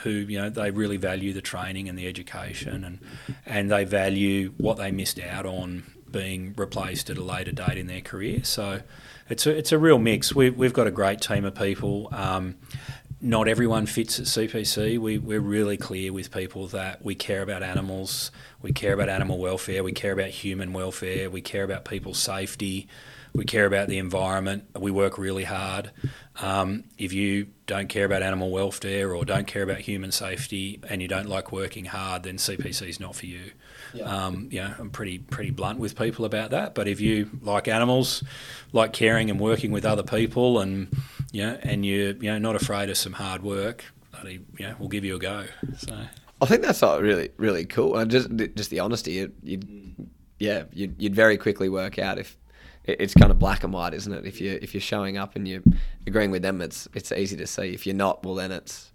[0.00, 2.98] who you know they really value the training and the education and
[3.44, 7.86] and they value what they missed out on being replaced at a later date in
[7.86, 8.44] their career.
[8.44, 8.82] So
[9.28, 10.34] it's a, it's a real mix.
[10.34, 12.08] We've, we've got a great team of people.
[12.12, 12.56] Um,
[13.20, 14.98] not everyone fits at CPC.
[14.98, 18.30] We, we're really clear with people that we care about animals,
[18.62, 22.88] we care about animal welfare, we care about human welfare, we care about people's safety,
[23.34, 24.64] we care about the environment.
[24.78, 25.90] We work really hard.
[26.40, 31.00] Um, if you don't care about animal welfare or don't care about human safety and
[31.00, 33.52] you don't like working hard, then CPC is not for you.
[33.94, 34.04] Yeah.
[34.04, 36.74] Um, you know, I'm pretty pretty blunt with people about that.
[36.74, 38.22] But if you like animals,
[38.72, 40.88] like caring and working with other people, and
[41.32, 43.84] you know, and you're you know not afraid of some hard work,
[44.24, 45.46] you know, we'll give you a go.
[45.78, 45.96] So.
[46.42, 47.96] I think that's really really cool.
[47.96, 49.94] And just just the honesty, you, you'd,
[50.38, 52.36] yeah, you'd, you'd very quickly work out if
[52.84, 54.26] it's kind of black and white, isn't it?
[54.26, 55.62] If you if you're showing up and you're
[56.06, 57.72] agreeing with them, it's it's easy to see.
[57.72, 58.91] If you're not, well, then it's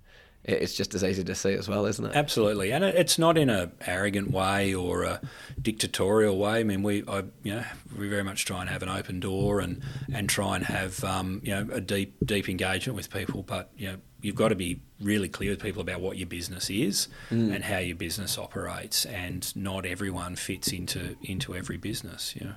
[0.47, 2.15] it's just as easy to see as well, isn't it?
[2.15, 5.21] Absolutely, and it's not in a arrogant way or a
[5.61, 6.59] dictatorial way.
[6.59, 7.65] I mean, we, I, you know,
[7.97, 9.81] we very much try and have an open door and
[10.13, 13.43] and try and have um, you know a deep deep engagement with people.
[13.43, 16.69] But you know, you've got to be really clear with people about what your business
[16.69, 17.53] is mm.
[17.53, 22.35] and how your business operates, and not everyone fits into into every business.
[22.35, 22.55] You know.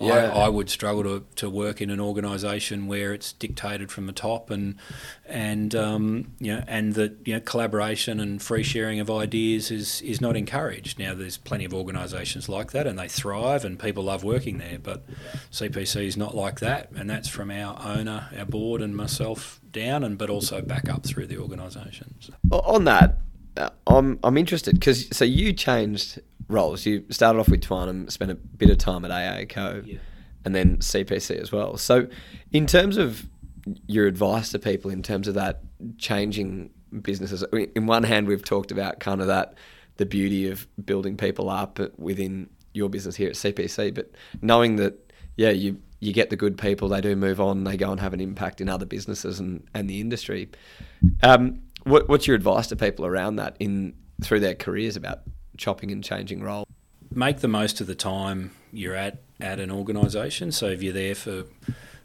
[0.00, 0.32] Yeah.
[0.32, 4.12] I, I, would struggle to, to work in an organisation where it's dictated from the
[4.12, 4.76] top and
[5.24, 10.00] and um, you know and that you know collaboration and free sharing of ideas is
[10.02, 10.98] is not encouraged.
[10.98, 14.78] Now there's plenty of organisations like that and they thrive and people love working there,
[14.82, 15.04] but
[15.52, 20.02] CPC is not like that, and that's from our owner, our board, and myself down,
[20.02, 22.30] and but also back up through the organisations.
[22.50, 23.18] On that,
[23.56, 26.86] uh, I'm I'm interested because so you changed roles.
[26.86, 29.98] You started off with Twynam, spent a bit of time at AACO, yeah.
[30.44, 31.76] and then CPC as well.
[31.76, 32.08] So,
[32.52, 33.26] in terms of
[33.86, 35.62] your advice to people, in terms of that
[35.98, 36.70] changing
[37.02, 39.54] businesses, in one hand, we've talked about kind of that
[39.96, 44.10] the beauty of building people up within your business here at CPC, but
[44.42, 47.90] knowing that, yeah, you you get the good people, they do move on, they go
[47.90, 50.50] and have an impact in other businesses and, and the industry.
[51.22, 55.20] Um, what, what's your advice to people around that in through their careers about
[55.56, 56.66] chopping and changing role.
[57.12, 60.52] Make the most of the time you're at at an organisation.
[60.52, 61.44] So if you're there for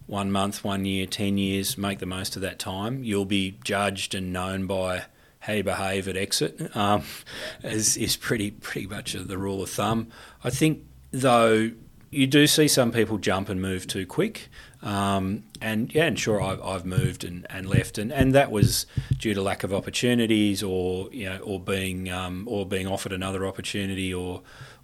[0.08, 3.04] one month, one year, ten years, make the most of that time.
[3.04, 5.04] You'll be judged and known by
[5.42, 6.76] how you behave at exit.
[6.76, 7.04] Um,
[7.64, 10.10] is is pretty pretty much the rule of thumb.
[10.44, 11.72] I think though
[12.12, 14.50] you do see some people jump and move too quick.
[14.82, 18.86] Um, and yeah, and sure, I've, I've moved and, and left, and, and that was
[19.18, 23.46] due to lack of opportunities, or you know, or being um, or being offered another
[23.46, 24.42] opportunity, or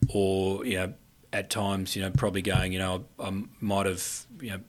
[0.10, 0.94] or you know,
[1.32, 4.60] at times, you know, probably going, you know, I might have, you know,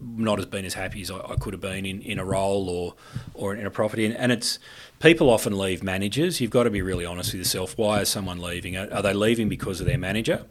[0.00, 2.68] not as been as happy as I, I, could have been in, in a role
[2.68, 2.94] or
[3.34, 4.04] or in a property.
[4.04, 4.58] And, and, it's
[4.98, 6.40] people often leave managers.
[6.40, 7.78] You've got to be really honest with yourself.
[7.78, 8.76] Why is someone leaving?
[8.76, 10.44] Are, are they leaving because of their manager,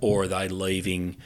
[0.00, 1.16] or are they leaving?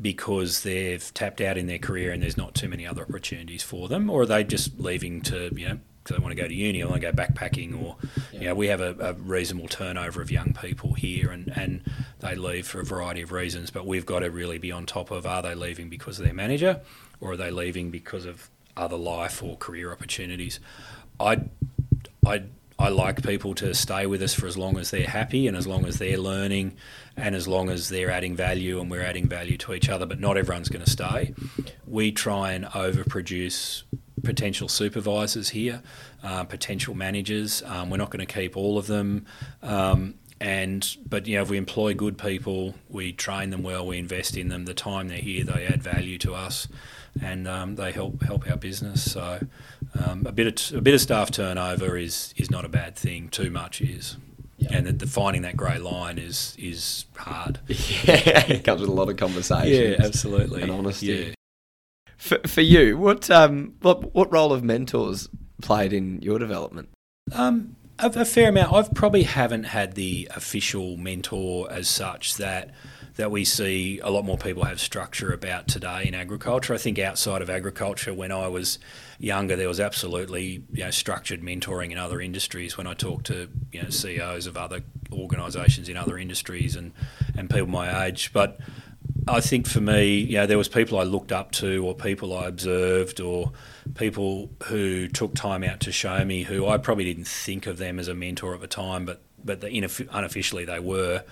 [0.00, 3.88] Because they've tapped out in their career and there's not too many other opportunities for
[3.88, 5.78] them, or are they just leaving to you know
[6.14, 7.96] they want to go to uni or want to go backpacking, or
[8.32, 8.40] yeah.
[8.40, 11.82] you know we have a, a, reasonable turnover of young people here, and and
[12.20, 13.70] they leave for a variety of reasons.
[13.70, 16.34] But we've got to really be on top of are they leaving because of their
[16.34, 16.80] manager,
[17.20, 20.60] or are they leaving because of other life or career opportunities?
[21.20, 21.42] I
[22.26, 22.44] I
[22.78, 25.66] I like people to stay with us for as long as they're happy and as
[25.66, 26.76] long as they're learning
[27.16, 30.20] and as long as they're adding value and we're adding value to each other, but
[30.20, 31.34] not everyone's going to stay.
[31.86, 33.82] We try and overproduce
[34.22, 35.82] potential supervisors here,
[36.22, 37.64] uh, potential managers.
[37.64, 39.26] Um, we're not going to keep all of them.
[39.60, 43.98] Um, and but you know if we employ good people we train them well we
[43.98, 46.68] invest in them the time they're here they add value to us
[47.22, 49.10] and um, they help help our business.
[49.10, 49.40] So
[50.04, 53.28] um, a bit of a bit of staff turnover is is not a bad thing.
[53.28, 54.16] Too much is.
[54.58, 54.76] Yeah.
[54.76, 57.60] and the, finding that grey line is is hard.
[57.68, 60.62] Yeah it comes with a lot of conversations yeah absolutely.
[60.62, 61.06] And honesty.
[61.06, 61.34] Yeah.
[62.16, 65.28] for, for you what um what what role have mentors
[65.62, 66.88] played in your development?
[67.32, 68.72] Um a, a fair amount.
[68.72, 72.70] I've probably haven't had the official mentor as such that
[73.18, 76.72] that we see a lot more people have structure about today in agriculture.
[76.72, 78.78] I think outside of agriculture, when I was
[79.18, 82.78] younger, there was absolutely you know, structured mentoring in other industries.
[82.78, 86.92] When I talked to you know CEOs of other organisations in other industries and
[87.36, 88.60] and people my age, but
[89.26, 92.36] I think for me, you know, there was people I looked up to, or people
[92.36, 93.50] I observed, or
[93.96, 97.98] people who took time out to show me who I probably didn't think of them
[97.98, 101.24] as a mentor at the time, but but the, unofficially they were.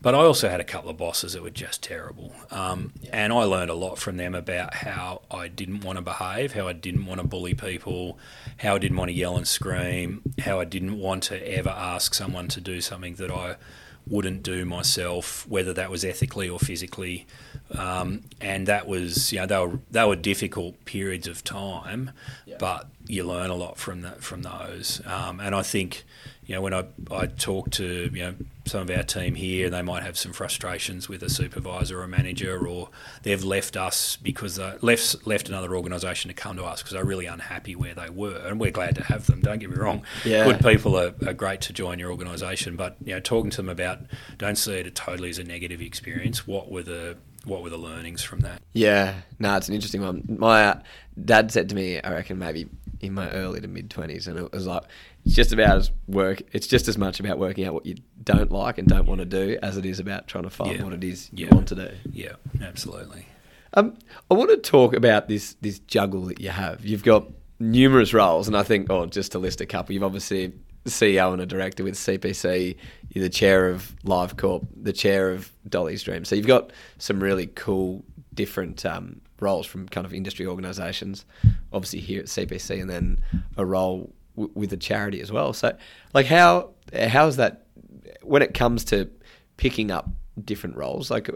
[0.00, 3.10] But I also had a couple of bosses that were just terrible, um, yeah.
[3.12, 6.68] and I learned a lot from them about how I didn't want to behave, how
[6.68, 8.18] I didn't want to bully people,
[8.58, 12.14] how I didn't want to yell and scream, how I didn't want to ever ask
[12.14, 13.56] someone to do something that I
[14.06, 17.26] wouldn't do myself, whether that was ethically or physically.
[17.76, 22.12] Um, and that was, you know, they were they were difficult periods of time,
[22.46, 22.56] yeah.
[22.58, 25.00] but you learn a lot from that from those.
[25.06, 26.04] Um, and I think,
[26.44, 29.82] you know, when I, I talk to you know some of our team here, they
[29.82, 32.88] might have some frustrations with a supervisor or a manager, or
[33.22, 37.04] they've left us because they left left another organisation to come to us because they're
[37.04, 39.40] really unhappy where they were, and we're glad to have them.
[39.40, 40.44] Don't get me wrong, yeah.
[40.44, 43.68] good people are, are great to join your organisation, but you know, talking to them
[43.68, 44.00] about
[44.38, 46.46] don't see it totally as a negative experience.
[46.46, 47.16] What were the
[47.46, 48.60] what were the learnings from that?
[48.72, 50.24] Yeah, no, it's an interesting one.
[50.28, 50.80] My uh,
[51.24, 52.68] dad said to me, I reckon maybe
[53.00, 54.82] in my early to mid twenties, and it was like
[55.24, 56.42] it's just about as work.
[56.52, 59.24] It's just as much about working out what you don't like and don't want to
[59.24, 60.84] do as it is about trying to find yeah.
[60.84, 61.90] what it is you want to do.
[62.10, 63.26] Yeah, absolutely.
[63.74, 63.96] Um,
[64.30, 66.84] I want to talk about this this juggle that you have.
[66.84, 67.28] You've got
[67.58, 70.52] numerous roles, and I think, oh, just to list a couple, you've obviously
[70.86, 72.76] CEO and a director with CPC.
[73.10, 76.24] You're the chair of LiveCorp, the chair of Dolly's Dream.
[76.24, 81.24] So you've got some really cool, different um, roles from kind of industry organisations.
[81.72, 83.18] Obviously here at CPC, and then
[83.56, 85.52] a role w- with a charity as well.
[85.52, 85.76] So,
[86.14, 87.66] like, how how is that
[88.22, 89.10] when it comes to
[89.56, 90.08] picking up
[90.44, 91.10] different roles?
[91.10, 91.30] Like,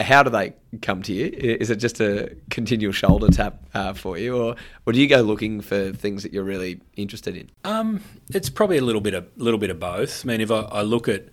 [0.00, 1.26] how do they come to you?
[1.26, 4.56] Is it just a continual shoulder tap uh, for you, or
[4.86, 7.50] or do you go looking for things that you're really interested in?
[7.64, 8.00] Um,
[8.30, 10.24] it's probably a little bit of little bit of both.
[10.24, 11.26] I mean, if I, I look at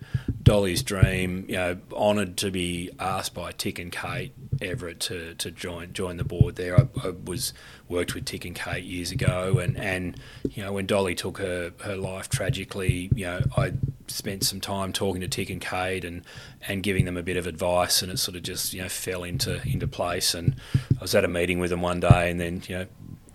[0.44, 5.50] Dolly's Dream, you know, honoured to be asked by Tick and Kate Everett to, to
[5.50, 6.78] join join the board there.
[6.78, 7.54] I, I, was
[7.88, 10.20] worked with Tick and Kate years ago, and, and
[10.50, 13.72] you know when Dolly took her, her life tragically, you know I
[14.06, 16.22] spent some time talking to Tick and Kate and,
[16.68, 19.24] and giving them a bit of advice, and it sort of just you know fell
[19.24, 20.34] into into place.
[20.34, 22.86] And I was at a meeting with them one day, and then you know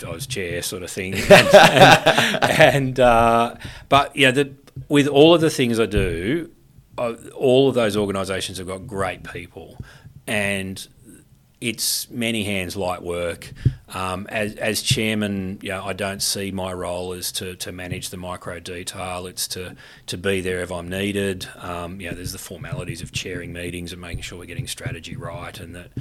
[0.05, 3.55] I was chair sort of thing, and, and, and uh,
[3.89, 4.53] but yeah, the,
[4.87, 6.51] with all of the things I do,
[6.99, 9.77] Uh, all of those organisations have got great people,
[10.27, 10.85] and
[11.61, 13.53] it's many hands light work.
[13.93, 18.09] Um, as, as chairman, you know, I don't see my role as to, to manage
[18.09, 19.25] the micro detail.
[19.25, 19.75] It's to,
[20.07, 21.47] to be there if I'm needed.
[21.57, 25.15] Um, you know, there's the formalities of chairing meetings and making sure we're getting strategy
[25.15, 25.91] right and that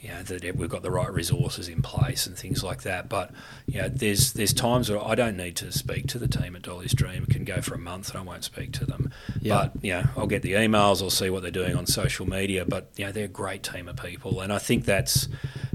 [0.00, 3.08] you know that we've got the right resources in place and things like that.
[3.08, 3.30] But
[3.66, 6.62] you know, there's there's times where I don't need to speak to the team at
[6.62, 7.24] Dolly's Dream.
[7.24, 9.10] It can go for a month and I won't speak to them.
[9.40, 9.70] Yeah.
[9.72, 11.02] But you know, I'll get the emails.
[11.02, 12.64] I'll see what they're doing on social media.
[12.66, 15.28] But you know, they're a great team of people, and I think that's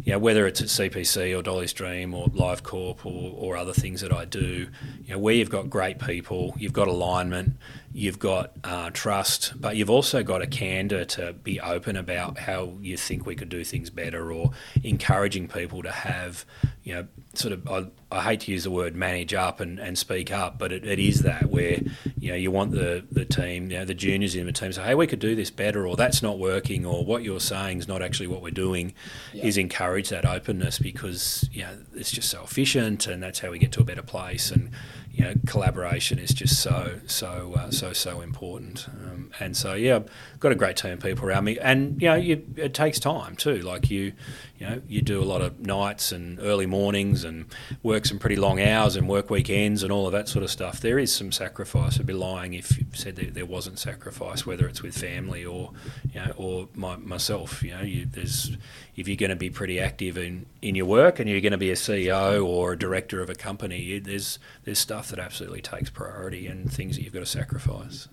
[0.04, 4.02] you know whether it's at CPC or Dolly's Dream or LiveCorp or, or other things
[4.02, 4.68] that I do.
[5.06, 7.54] You know, where you've got great people, you've got alignment
[7.94, 12.74] you've got uh, trust, but you've also got a candor to be open about how
[12.82, 14.52] you think we could do things better, or
[14.84, 16.46] encouraging people to have,
[16.84, 17.68] you know, sort of.
[17.68, 20.86] I, I hate to use the word manage up and, and speak up, but it,
[20.86, 21.80] it is that where
[22.18, 24.84] you know you want the the team, you know, the juniors in the team say,
[24.84, 27.88] hey, we could do this better, or that's not working, or what you're saying is
[27.88, 28.94] not actually what we're doing.
[29.34, 29.46] Yeah.
[29.46, 33.60] Is encourage that openness because you know it's just so efficient, and that's how we
[33.60, 34.72] get to a better place and
[35.12, 38.88] you know, collaboration is just so so uh, so so important.
[38.90, 40.00] Um, and so yeah,
[40.42, 43.36] got a great team of people around me, and you know, you, it takes time
[43.36, 43.60] too.
[43.60, 44.12] Like you,
[44.60, 47.46] you know, you do a lot of nights and early mornings, and
[47.84, 50.82] work some pretty long hours, and work weekends, and all of that sort of stuff.
[50.82, 52.00] There is some sacrifice.
[52.00, 55.72] I'd be lying if you said there wasn't sacrifice, whether it's with family or
[56.12, 57.64] you know, or my, myself.
[57.64, 58.58] You know, you, there's
[58.96, 61.58] if you're going to be pretty active in, in your work and you're going to
[61.58, 65.90] be a CEO or a director of a company, there's there's stuff that absolutely takes
[65.90, 68.08] priority and things that you've got to sacrifice.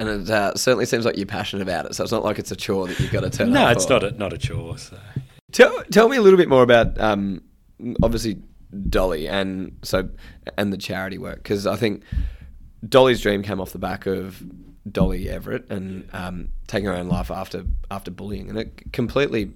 [0.00, 2.50] And it uh, certainly seems like you're passionate about it, so it's not like it's
[2.50, 3.52] a chore that you've got to turn.
[3.52, 4.78] no, it's not a, not a chore.
[4.78, 4.98] So.
[5.52, 7.42] Tell tell me a little bit more about um,
[8.02, 8.40] obviously
[8.88, 10.08] Dolly and so
[10.56, 12.02] and the charity work because I think
[12.88, 14.42] Dolly's dream came off the back of
[14.90, 19.52] Dolly Everett and um, taking her own life after after bullying, and it completely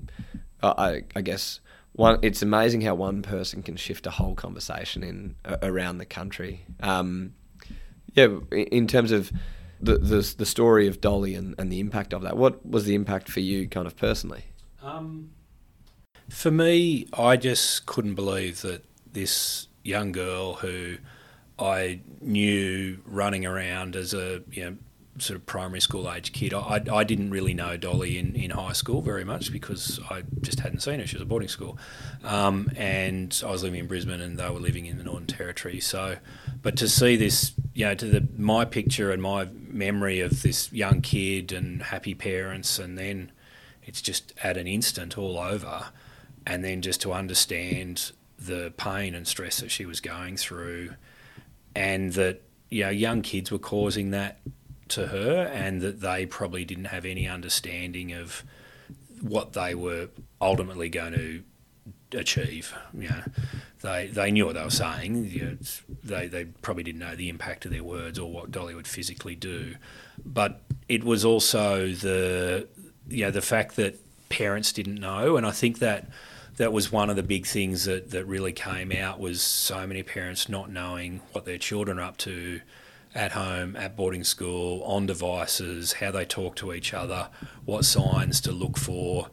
[0.63, 1.61] I, I guess
[1.93, 2.19] one.
[2.21, 6.67] It's amazing how one person can shift a whole conversation in uh, around the country.
[6.81, 7.33] Um,
[8.13, 9.33] yeah, in terms of
[9.81, 12.37] the, the the story of Dolly and, and the impact of that.
[12.37, 14.45] What was the impact for you, kind of personally?
[14.83, 15.31] Um,
[16.29, 20.97] for me, I just couldn't believe that this young girl who
[21.59, 24.77] I knew running around as a you know
[25.19, 26.53] sort of primary school age kid.
[26.53, 30.61] I, I didn't really know Dolly in, in high school very much because I just
[30.61, 31.07] hadn't seen her.
[31.07, 31.79] She was at boarding school.
[32.25, 35.81] Um, and I was living in Brisbane and they were living in the Northern Territory.
[35.81, 36.17] So,
[36.65, 40.73] but to see this, you know, to the, my picture and my memory of this
[40.73, 43.31] young kid and happy parents, and then
[43.85, 45.91] it's just at an instant all over.
[46.47, 50.95] And then just to understand the pain and stress that she was going through
[51.77, 54.41] and that, you know, young kids were causing that
[54.89, 58.43] to her, and that they probably didn't have any understanding of
[59.21, 60.09] what they were
[60.41, 61.43] ultimately going to
[62.15, 62.75] achieve.
[62.93, 63.23] You know,
[63.83, 65.27] they they knew what they were saying.
[65.27, 65.57] You know,
[66.03, 69.35] they they probably didn't know the impact of their words or what Dolly would physically
[69.35, 69.77] do,
[70.25, 72.69] but it was also the
[73.09, 73.99] you know the fact that
[74.29, 76.09] parents didn't know, and I think that
[76.57, 80.03] that was one of the big things that, that really came out was so many
[80.03, 82.61] parents not knowing what their children are up to
[83.15, 87.29] at home, at boarding school, on devices, how they talk to each other,
[87.65, 89.29] what signs to look for,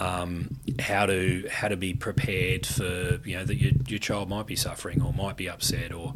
[0.00, 4.46] um, how to how to be prepared for you know that your, your child might
[4.46, 6.14] be suffering or might be upset or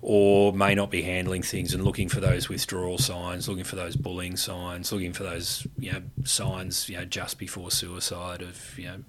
[0.00, 3.96] or may not be handling things and looking for those withdrawal signs, looking for those
[3.96, 8.86] bullying signs, looking for those you know signs you know just before suicide of you
[8.86, 9.04] know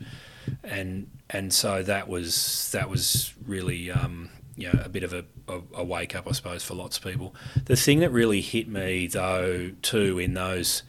[0.64, 5.26] and and so that was that was really um, you know a bit of a,
[5.48, 7.36] a, a, wake up, I suppose, for lots of people.
[7.66, 10.84] The thing that really hit me though too in those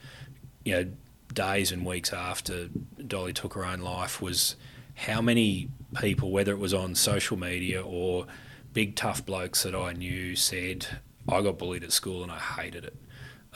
[0.64, 0.86] you know
[1.32, 2.68] days and weeks after
[3.06, 4.56] Dolly took her own life was
[4.94, 5.68] how many
[6.00, 8.26] people, whether it was on social media or
[8.72, 10.86] big tough blokes that I knew, said
[11.28, 12.96] I got bullied at school and I hated it.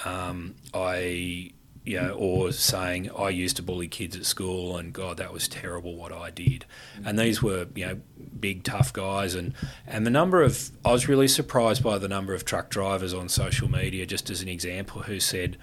[0.05, 1.53] Um, I
[1.85, 5.49] you know, or saying I used to bully kids at school and God, that was
[5.49, 6.67] terrible what I did.
[7.05, 8.01] And these were, you know,
[8.39, 9.55] big tough guys and
[9.87, 13.29] and the number of I was really surprised by the number of truck drivers on
[13.29, 15.57] social media, just as an example, who said,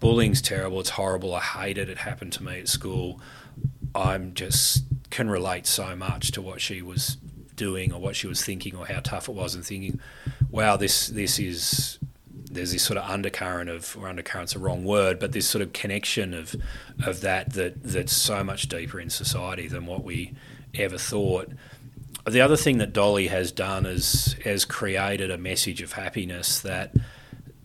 [0.00, 3.20] Bullying's terrible, it's horrible, I hate it, it happened to me at school.
[3.94, 7.16] I'm just can relate so much to what she was
[7.56, 10.00] doing or what she was thinking or how tough it was and thinking,
[10.50, 11.98] wow, this this is
[12.50, 15.72] there's this sort of undercurrent of or undercurrent's a wrong word, but this sort of
[15.72, 16.56] connection of
[17.04, 20.34] of that that that's so much deeper in society than what we
[20.74, 21.50] ever thought.
[22.26, 26.94] The other thing that Dolly has done is has created a message of happiness that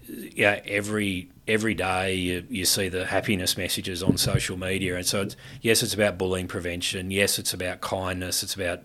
[0.08, 4.96] yeah every every day you, you see the happiness messages on social media.
[4.96, 7.12] And so it's, yes it's about bullying prevention.
[7.12, 8.44] Yes it's about kindness.
[8.44, 8.82] It's about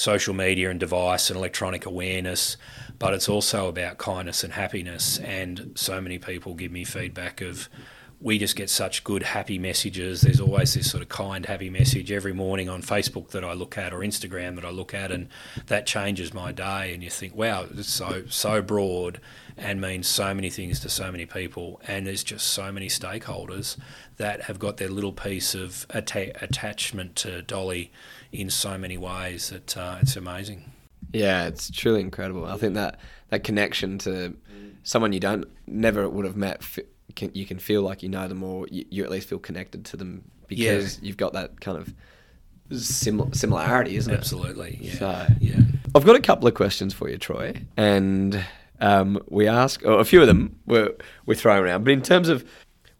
[0.00, 2.56] social media and device and electronic awareness
[3.00, 5.18] but it's also about kindness and happiness.
[5.18, 7.68] And so many people give me feedback of
[8.20, 10.20] we just get such good happy messages.
[10.20, 13.78] There's always this sort of kind happy message every morning on Facebook that I look
[13.78, 15.28] at or Instagram that I look at, and
[15.68, 16.92] that changes my day.
[16.92, 19.18] And you think, wow, it's so so broad
[19.56, 21.80] and means so many things to so many people.
[21.88, 23.78] And there's just so many stakeholders
[24.18, 27.90] that have got their little piece of atta- attachment to Dolly
[28.32, 30.70] in so many ways that uh, it's amazing.
[31.12, 32.46] Yeah, it's truly incredible.
[32.46, 33.00] I think that
[33.30, 34.36] that connection to
[34.82, 36.62] someone you don't never would have met,
[37.16, 39.84] can, you can feel like you know them, or you, you at least feel connected
[39.86, 41.06] to them because yeah.
[41.06, 41.94] you've got that kind of
[42.80, 44.92] sim- similarity, isn't Absolutely, it?
[44.92, 45.18] Absolutely.
[45.20, 45.26] Yeah.
[45.26, 45.78] So, yeah.
[45.94, 48.44] I've got a couple of questions for you, Troy, and
[48.80, 50.92] um, we ask, or a few of them we're
[51.26, 52.44] we're throwing around, but in terms of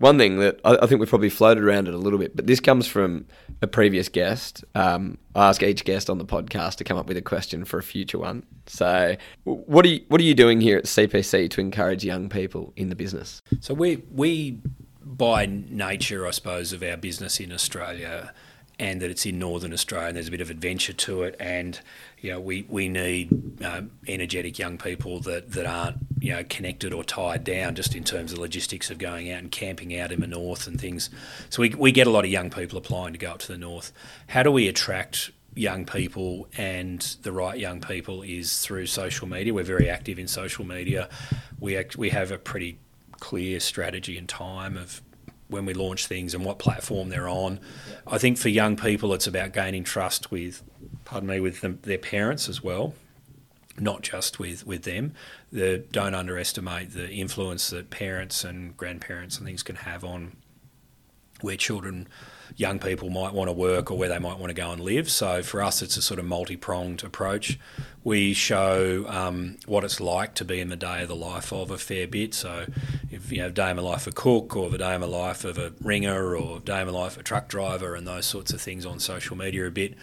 [0.01, 2.46] one thing that I, I, think we've probably floated around it a little bit, but
[2.46, 3.26] this comes from
[3.61, 4.64] a previous guest.
[4.74, 7.78] Um, I ask each guest on the podcast to come up with a question for
[7.78, 8.44] a future one.
[8.66, 12.72] So, what are you, what are you doing here at CPC to encourage young people
[12.76, 13.42] in the business?
[13.61, 14.62] So we we
[15.05, 18.32] by nature, I suppose, of our business in Australia
[18.81, 21.81] and that it's in northern Australia and there's a bit of adventure to it and
[22.18, 26.93] you know we, we need uh, energetic young people that, that aren't you know connected
[26.95, 30.20] or tied down just in terms of logistics of going out and camping out in
[30.20, 31.11] the north and things.
[31.51, 33.59] So we, we get a lot of young people applying to go up to the
[33.59, 33.93] north.
[34.28, 39.53] How do we attract young people and the right young people is through social media.
[39.53, 41.09] We're very active in social media.
[41.59, 42.78] We act, we have a pretty
[43.18, 45.03] clear strategy and time of
[45.51, 47.61] when we launch things and what platform they're on.
[48.07, 50.62] I think for young people, it's about gaining trust with,
[51.05, 52.94] pardon me, with them, their parents as well,
[53.78, 55.14] not just with with them.
[55.53, 60.36] The, don't underestimate the influence that parents and grandparents and things can have on
[61.40, 62.09] where children
[62.57, 65.11] young people might want to work or where they might want to go and live.
[65.11, 67.59] So for us, it's a sort of multi pronged approach.
[68.03, 71.70] We show um, what it's like to be in the day of the life of
[71.70, 72.34] a fair bit.
[72.34, 72.66] So
[73.11, 75.09] if you have day in the life of a cook or the day in the
[75.09, 78.26] life of a ringer or day in the life of a truck driver and those
[78.26, 79.94] sorts of things on social media a bit.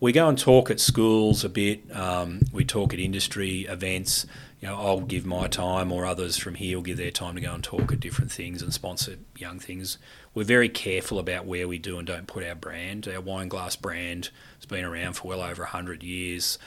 [0.00, 1.94] We go and talk at schools a bit.
[1.94, 4.26] Um, we talk at industry events
[4.62, 7.40] you know, I'll give my time, or others from here will give their time to
[7.40, 9.98] go and talk at different things and sponsor young things.
[10.34, 13.08] We're very careful about where we do and don't put our brand.
[13.08, 16.60] Our wine glass brand has been around for well over hundred years,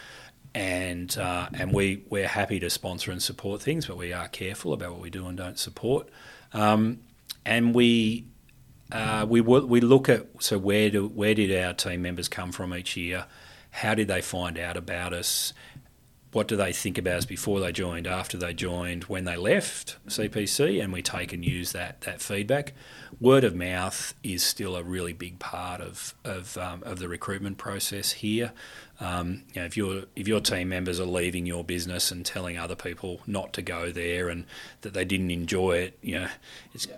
[0.53, 4.73] and uh, and we we're happy to sponsor and support things, but we are careful
[4.73, 6.09] about what we do and don't support.
[6.51, 6.99] Um,
[7.45, 8.25] and we
[8.91, 12.75] uh, we we look at so where do where did our team members come from
[12.75, 13.25] each year?
[13.71, 15.53] How did they find out about us?
[16.35, 19.95] What do they think about us before they joined, after they joined, when they left
[20.09, 22.73] CPC, and we take and use that that feedback.
[23.21, 27.57] Word of mouth is still a really big part of of, um, of the recruitment
[27.57, 28.51] process here.
[28.99, 32.57] Um, you know, if your if your team members are leaving your business and telling
[32.57, 34.45] other people not to go there and
[34.81, 36.29] that they didn't enjoy it, you know,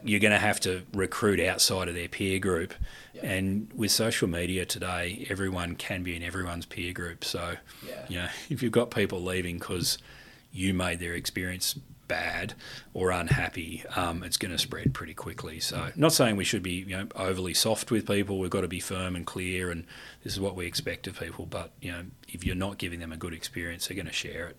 [0.03, 2.73] you're going to have to recruit outside of their peer group.
[3.23, 7.25] And with social media today, everyone can be in everyone's peer group.
[7.25, 7.55] So,
[7.87, 8.05] Yeah.
[8.07, 9.97] you know, if you've got people leaving because
[10.51, 12.53] you made their experience bad
[12.93, 15.59] or unhappy, um, it's going to spread pretty quickly.
[15.59, 18.39] So, not saying we should be you know overly soft with people.
[18.39, 19.85] We've got to be firm and clear, and
[20.23, 21.45] this is what we expect of people.
[21.45, 24.47] But you know, if you're not giving them a good experience, they're going to share
[24.47, 24.57] it.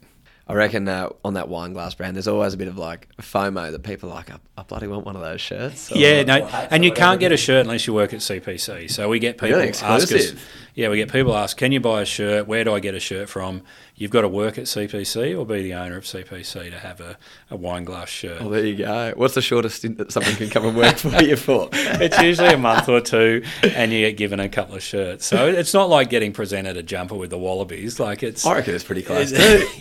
[0.51, 3.70] I reckon uh, on that wine glass brand, there's always a bit of like FOMO
[3.70, 5.90] that people are like, I, I bloody want one of those shirts.
[5.90, 8.90] Yeah, no, and you can't get a shirt unless you work at CPC.
[8.90, 10.32] So we get people Really ask us,
[10.74, 12.46] yeah, we get people ask, can you buy a shirt?
[12.46, 13.62] Where do I get a shirt from?
[13.99, 17.18] You've got to work at CPC or be the owner of CPC to have a,
[17.51, 18.40] a wine glass shirt.
[18.40, 19.12] Well, there you go.
[19.16, 21.68] What's the shortest stint that someone can come and work for you for?
[21.72, 25.26] it's usually a month or two, and you get given a couple of shirts.
[25.26, 27.99] So it's not like getting presented a jumper with the Wallabies.
[27.99, 29.66] Like it's, I reckon it's pretty close too.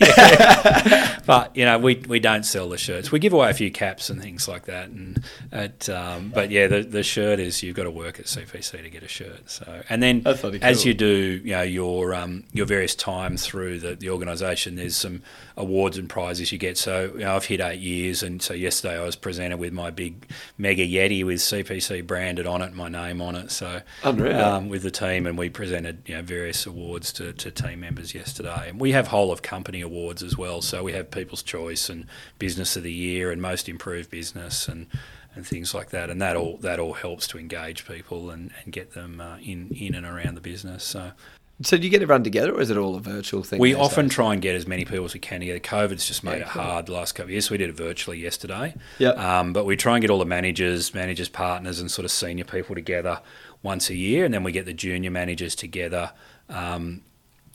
[1.24, 3.12] but you know, we we don't sell the shirts.
[3.12, 4.88] We give away a few caps and things like that.
[4.88, 8.82] And it, um, but yeah, the the shirt is you've got to work at CPC
[8.82, 9.48] to get a shirt.
[9.48, 10.86] So and then as cool.
[10.88, 15.22] you do, you know, your um, your various time through the, the organisation, there's some
[15.56, 16.78] awards and prizes you get.
[16.78, 19.90] So you know, I've hit eight years, and so yesterday I was presented with my
[19.90, 23.50] big mega Yeti with CPC branded on it, my name on it.
[23.50, 24.40] So Unreal.
[24.40, 28.14] um, with the team, and we presented you know various awards to, to team members
[28.14, 28.68] yesterday.
[28.68, 30.62] And we have whole of company awards as well.
[30.62, 32.06] So we have People's Choice and
[32.38, 34.86] Business of the Year and Most Improved Business and
[35.34, 36.10] and things like that.
[36.10, 39.70] And that all that all helps to engage people and, and get them uh, in
[39.70, 40.84] in and around the business.
[40.84, 41.12] So.
[41.60, 43.58] So do you get everyone together, or is it all a virtual thing?
[43.58, 44.14] We often days?
[44.14, 45.58] try and get as many people as we can together.
[45.58, 46.62] COVID's just made Yeah, it cool.
[46.62, 47.46] hard the last couple of years.
[47.46, 48.74] So we did it virtually yesterday.
[48.98, 49.18] Yep.
[49.18, 52.44] Um, but we try and get all the managers, managers, partners, and sort of senior
[52.44, 53.20] people together
[53.62, 56.12] once a year, and then we get the junior managers together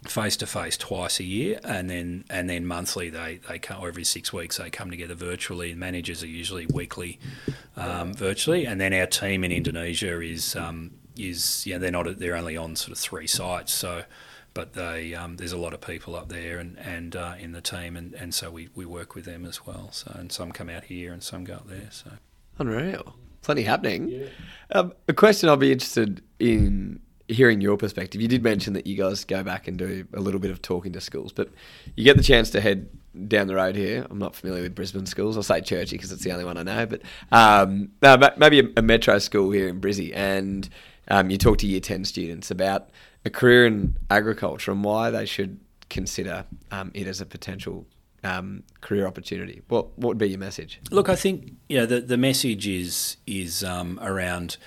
[0.06, 3.88] face to face twice a year, and then and then monthly they they come or
[3.88, 5.74] every six weeks they come together virtually.
[5.74, 7.20] Managers are usually weekly
[7.78, 12.36] um, virtually, and then our team in Indonesia is um, is yeah they're not they're
[12.36, 14.04] only on sort of three sites so.
[14.56, 17.60] But they, um, there's a lot of people up there and, and uh, in the
[17.60, 19.90] team, and, and so we, we work with them as well.
[19.92, 21.88] So and some come out here and some go up there.
[21.90, 22.12] So
[22.60, 23.16] Unreal.
[23.42, 24.28] Plenty happening.
[24.72, 28.22] Um, a question I'll be interested in hearing your perspective.
[28.22, 30.94] You did mention that you guys go back and do a little bit of talking
[30.94, 31.50] to schools, but
[31.96, 32.90] you get the chance to head
[33.28, 34.06] down the road here.
[34.10, 35.36] I'm not familiar with Brisbane schools.
[35.36, 37.02] I'll say Churchie because it's the only one I know, but
[37.32, 37.90] um,
[38.38, 40.70] maybe a, a metro school here in Brizzy, and
[41.08, 42.90] um, you talk to year 10 students about
[43.26, 47.86] a career in agriculture and why they should consider um, it as a potential
[48.24, 49.62] um, career opportunity.
[49.68, 50.80] What, what would be your message?
[50.92, 54.58] Look, I think you know the the message is is um, around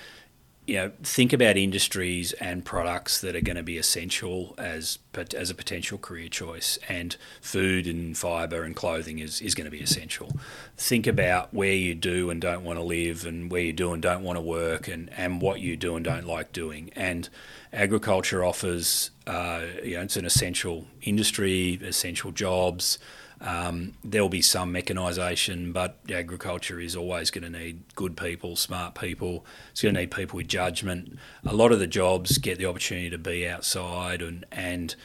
[0.67, 4.99] you know think about industries and products that are going to be essential as
[5.33, 9.71] as a potential career choice, and food and fibre and clothing is is going to
[9.71, 10.29] be essential.
[10.75, 14.01] Think about where you do and don't want to live, and where you do and
[14.03, 17.29] don't want to work, and and what you do and don't like doing, and
[17.71, 22.99] agriculture offers uh, you know it's an essential industry, essential jobs.
[23.39, 28.95] Um, there'll be some mechanisation, but agriculture is always going to need good people, smart
[28.95, 29.45] people.
[29.71, 31.17] It's going to need people with judgment.
[31.45, 34.95] A lot of the jobs get the opportunity to be outside and and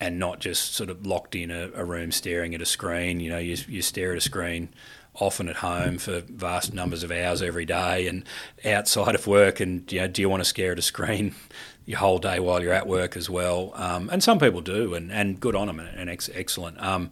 [0.00, 3.20] and not just sort of locked in a, a room staring at a screen.
[3.20, 4.68] You know, you, you stare at a screen
[5.14, 8.24] often at home for vast numbers of hours every day and
[8.64, 9.60] outside of work.
[9.60, 11.34] And you know, do you want to stare at a screen
[11.86, 13.72] your whole day while you're at work as well?
[13.74, 16.80] Um, and some people do, and, and good on them and ex- excellent.
[16.80, 17.10] Um,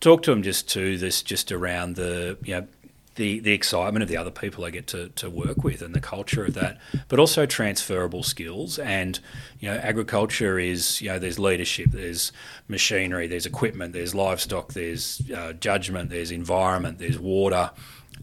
[0.00, 2.66] talk to them just to this, just around the you know
[3.16, 6.00] the the excitement of the other people I get to, to work with and the
[6.00, 6.78] culture of that,
[7.08, 8.78] but also transferable skills.
[8.78, 9.18] And
[9.58, 12.30] you know, agriculture is you know there's leadership, there's
[12.68, 17.70] machinery, there's equipment, there's livestock, there's uh, judgment, there's environment, there's water.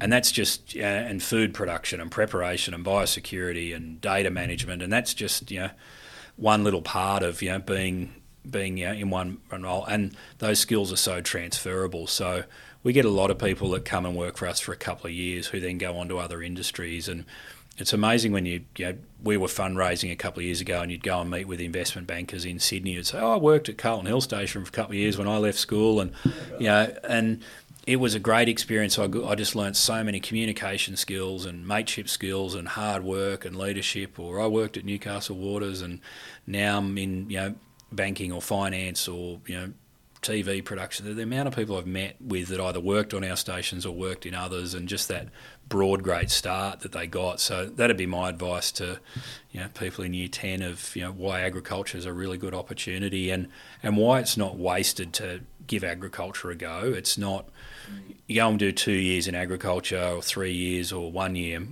[0.01, 4.91] And that's just uh, and food production and preparation and biosecurity and data management, and
[4.91, 5.69] that's just you know
[6.35, 8.13] one little part of you know being
[8.49, 12.07] being you know, in one, role, and those skills are so transferable.
[12.07, 12.43] So
[12.83, 15.07] we get a lot of people that come and work for us for a couple
[15.07, 17.25] of years who then go on to other industries, and
[17.77, 20.91] it's amazing when you, you know, we were fundraising a couple of years ago, and
[20.91, 22.91] you'd go and meet with investment bankers in Sydney.
[22.91, 25.27] You'd say, "Oh, I worked at Carlton Hill Station for a couple of years when
[25.27, 26.11] I left school," and
[26.59, 27.41] you know, and
[27.87, 28.97] it was a great experience.
[28.99, 33.55] I, I just learnt so many communication skills and mateship skills and hard work and
[33.57, 34.19] leadership.
[34.19, 35.99] Or I worked at Newcastle Waters, and
[36.45, 37.55] now I'm in you know
[37.95, 39.73] banking or finance or you know
[40.23, 43.85] TV production, the, amount of people I've met with that either worked on our stations
[43.85, 45.27] or worked in others, and just that
[45.67, 47.39] broad, great start that they got.
[47.39, 48.99] So that'd be my advice to,
[49.51, 52.55] you know, people in year ten of you know why agriculture is a really good
[52.55, 53.49] opportunity and
[53.83, 56.93] and why it's not wasted to give agriculture a go.
[56.95, 57.49] It's not
[58.27, 61.67] you go and do two years in agriculture or three years or one year.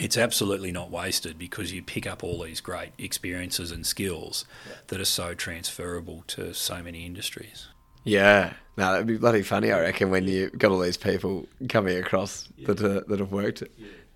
[0.00, 4.44] It's absolutely not wasted because you pick up all these great experiences and skills
[4.88, 7.68] that are so transferable to so many industries.
[8.04, 11.98] Yeah, no, that'd be bloody funny, I reckon, when you've got all these people coming
[11.98, 13.62] across that uh, that have worked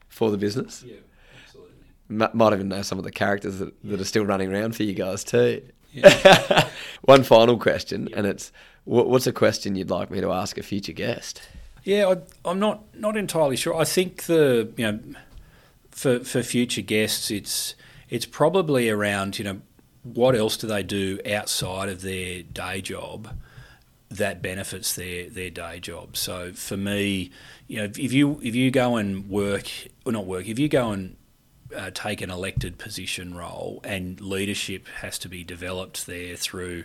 [0.09, 0.83] for the business.
[0.85, 0.97] Yeah,
[1.45, 1.75] absolutely.
[2.11, 4.83] M- might even know some of the characters that, that are still running around for
[4.83, 5.63] you guys too.
[5.93, 6.69] Yeah.
[7.03, 8.51] One final question, and it's
[8.85, 11.43] what, what's a question you'd like me to ask a future guest?
[11.85, 13.77] Yeah, I, I'm not not entirely sure.
[13.77, 14.99] I think the you know
[15.97, 17.75] for for future guests, it's
[18.11, 19.61] it's probably around you know
[20.03, 23.31] what else do they do outside of their day job
[24.11, 26.17] that benefits their their day job.
[26.17, 27.31] So for me,
[27.67, 29.69] you know, if you if you go and work
[30.05, 31.17] or not work, if you go and
[31.75, 36.85] uh, take an elected position role and leadership has to be developed there through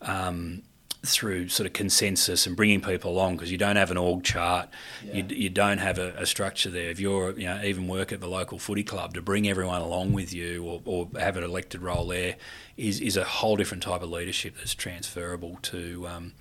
[0.00, 0.62] um,
[1.04, 4.68] through sort of consensus and bringing people along because you don't have an org chart,
[5.12, 6.90] you, you don't have a, a, structure there.
[6.90, 10.12] If you're, you know, even work at the local footy club to bring everyone along
[10.12, 12.36] with you or, or have an elected role there
[12.76, 16.32] is, is a whole different type of leadership that's transferable to um,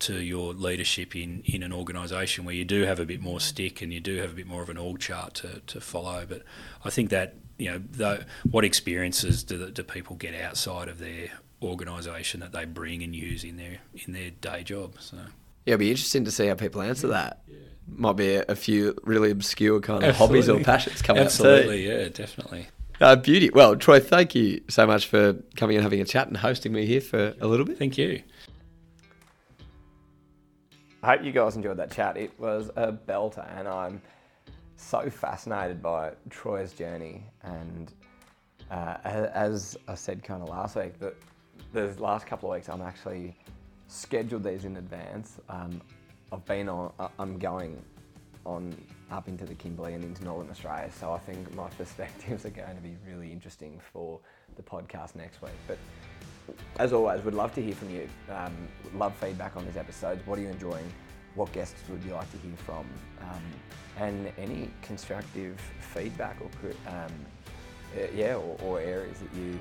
[0.00, 3.82] to your leadership in, in an organisation where you do have a bit more stick
[3.82, 6.24] and you do have a bit more of an org chart to, to follow.
[6.26, 6.42] But
[6.84, 11.32] I think that, you know, the, what experiences do, do people get outside of their
[11.62, 14.96] organisation that they bring and use in their in their day job.
[15.00, 17.42] So yeah, it'll be interesting to see how people answer that.
[17.48, 17.56] Yeah.
[17.86, 20.40] Might be a, a, few really obscure kind of Absolutely.
[20.40, 21.26] hobbies or passions coming out.
[21.26, 22.68] Absolutely, yeah, definitely.
[23.00, 23.50] Uh, beauty.
[23.50, 26.86] Well, Troy, thank you so much for coming and having a chat and hosting me
[26.86, 27.78] here for a little bit.
[27.78, 28.22] Thank you.
[31.02, 32.18] I hope you guys enjoyed that chat.
[32.18, 34.02] It was a belter, and I'm
[34.76, 37.24] so fascinated by Troy's journey.
[37.42, 37.92] And
[38.70, 41.16] uh, as I said kind of last week, that
[41.72, 43.36] the last couple of weeks I'm actually
[43.86, 45.38] scheduled these in advance.
[45.48, 45.80] Um,
[46.32, 47.82] I've been on, I'm going
[48.46, 48.76] on
[49.10, 52.76] up into the Kimberley and into Northern Australia, so I think my perspectives are going
[52.76, 54.20] to be really interesting for
[54.56, 55.52] the podcast next week.
[55.66, 55.78] But
[56.78, 58.08] as always, we'd love to hear from you.
[58.30, 58.56] Um,
[58.94, 60.26] love feedback on these episodes.
[60.26, 60.90] What are you enjoying?
[61.34, 62.86] What guests would you like to hear from?
[63.20, 63.42] Um,
[63.98, 67.12] and any constructive feedback or um,
[68.14, 69.58] yeah, or, or, areas that you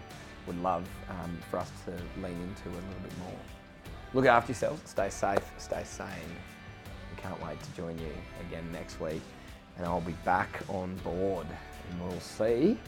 [0.49, 1.91] would love um, for us to
[2.21, 3.39] lean into a little bit more.
[4.15, 4.81] Look after yourselves.
[4.85, 5.43] Stay safe.
[5.59, 6.09] Stay sane.
[7.15, 8.11] We can't wait to join you
[8.47, 9.21] again next week,
[9.77, 11.45] and I'll be back on board,
[11.89, 12.79] and we'll see.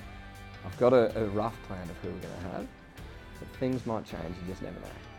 [0.66, 2.68] I've got a, a rough plan of who we're going to have.
[3.40, 5.11] But things might change, you just never know.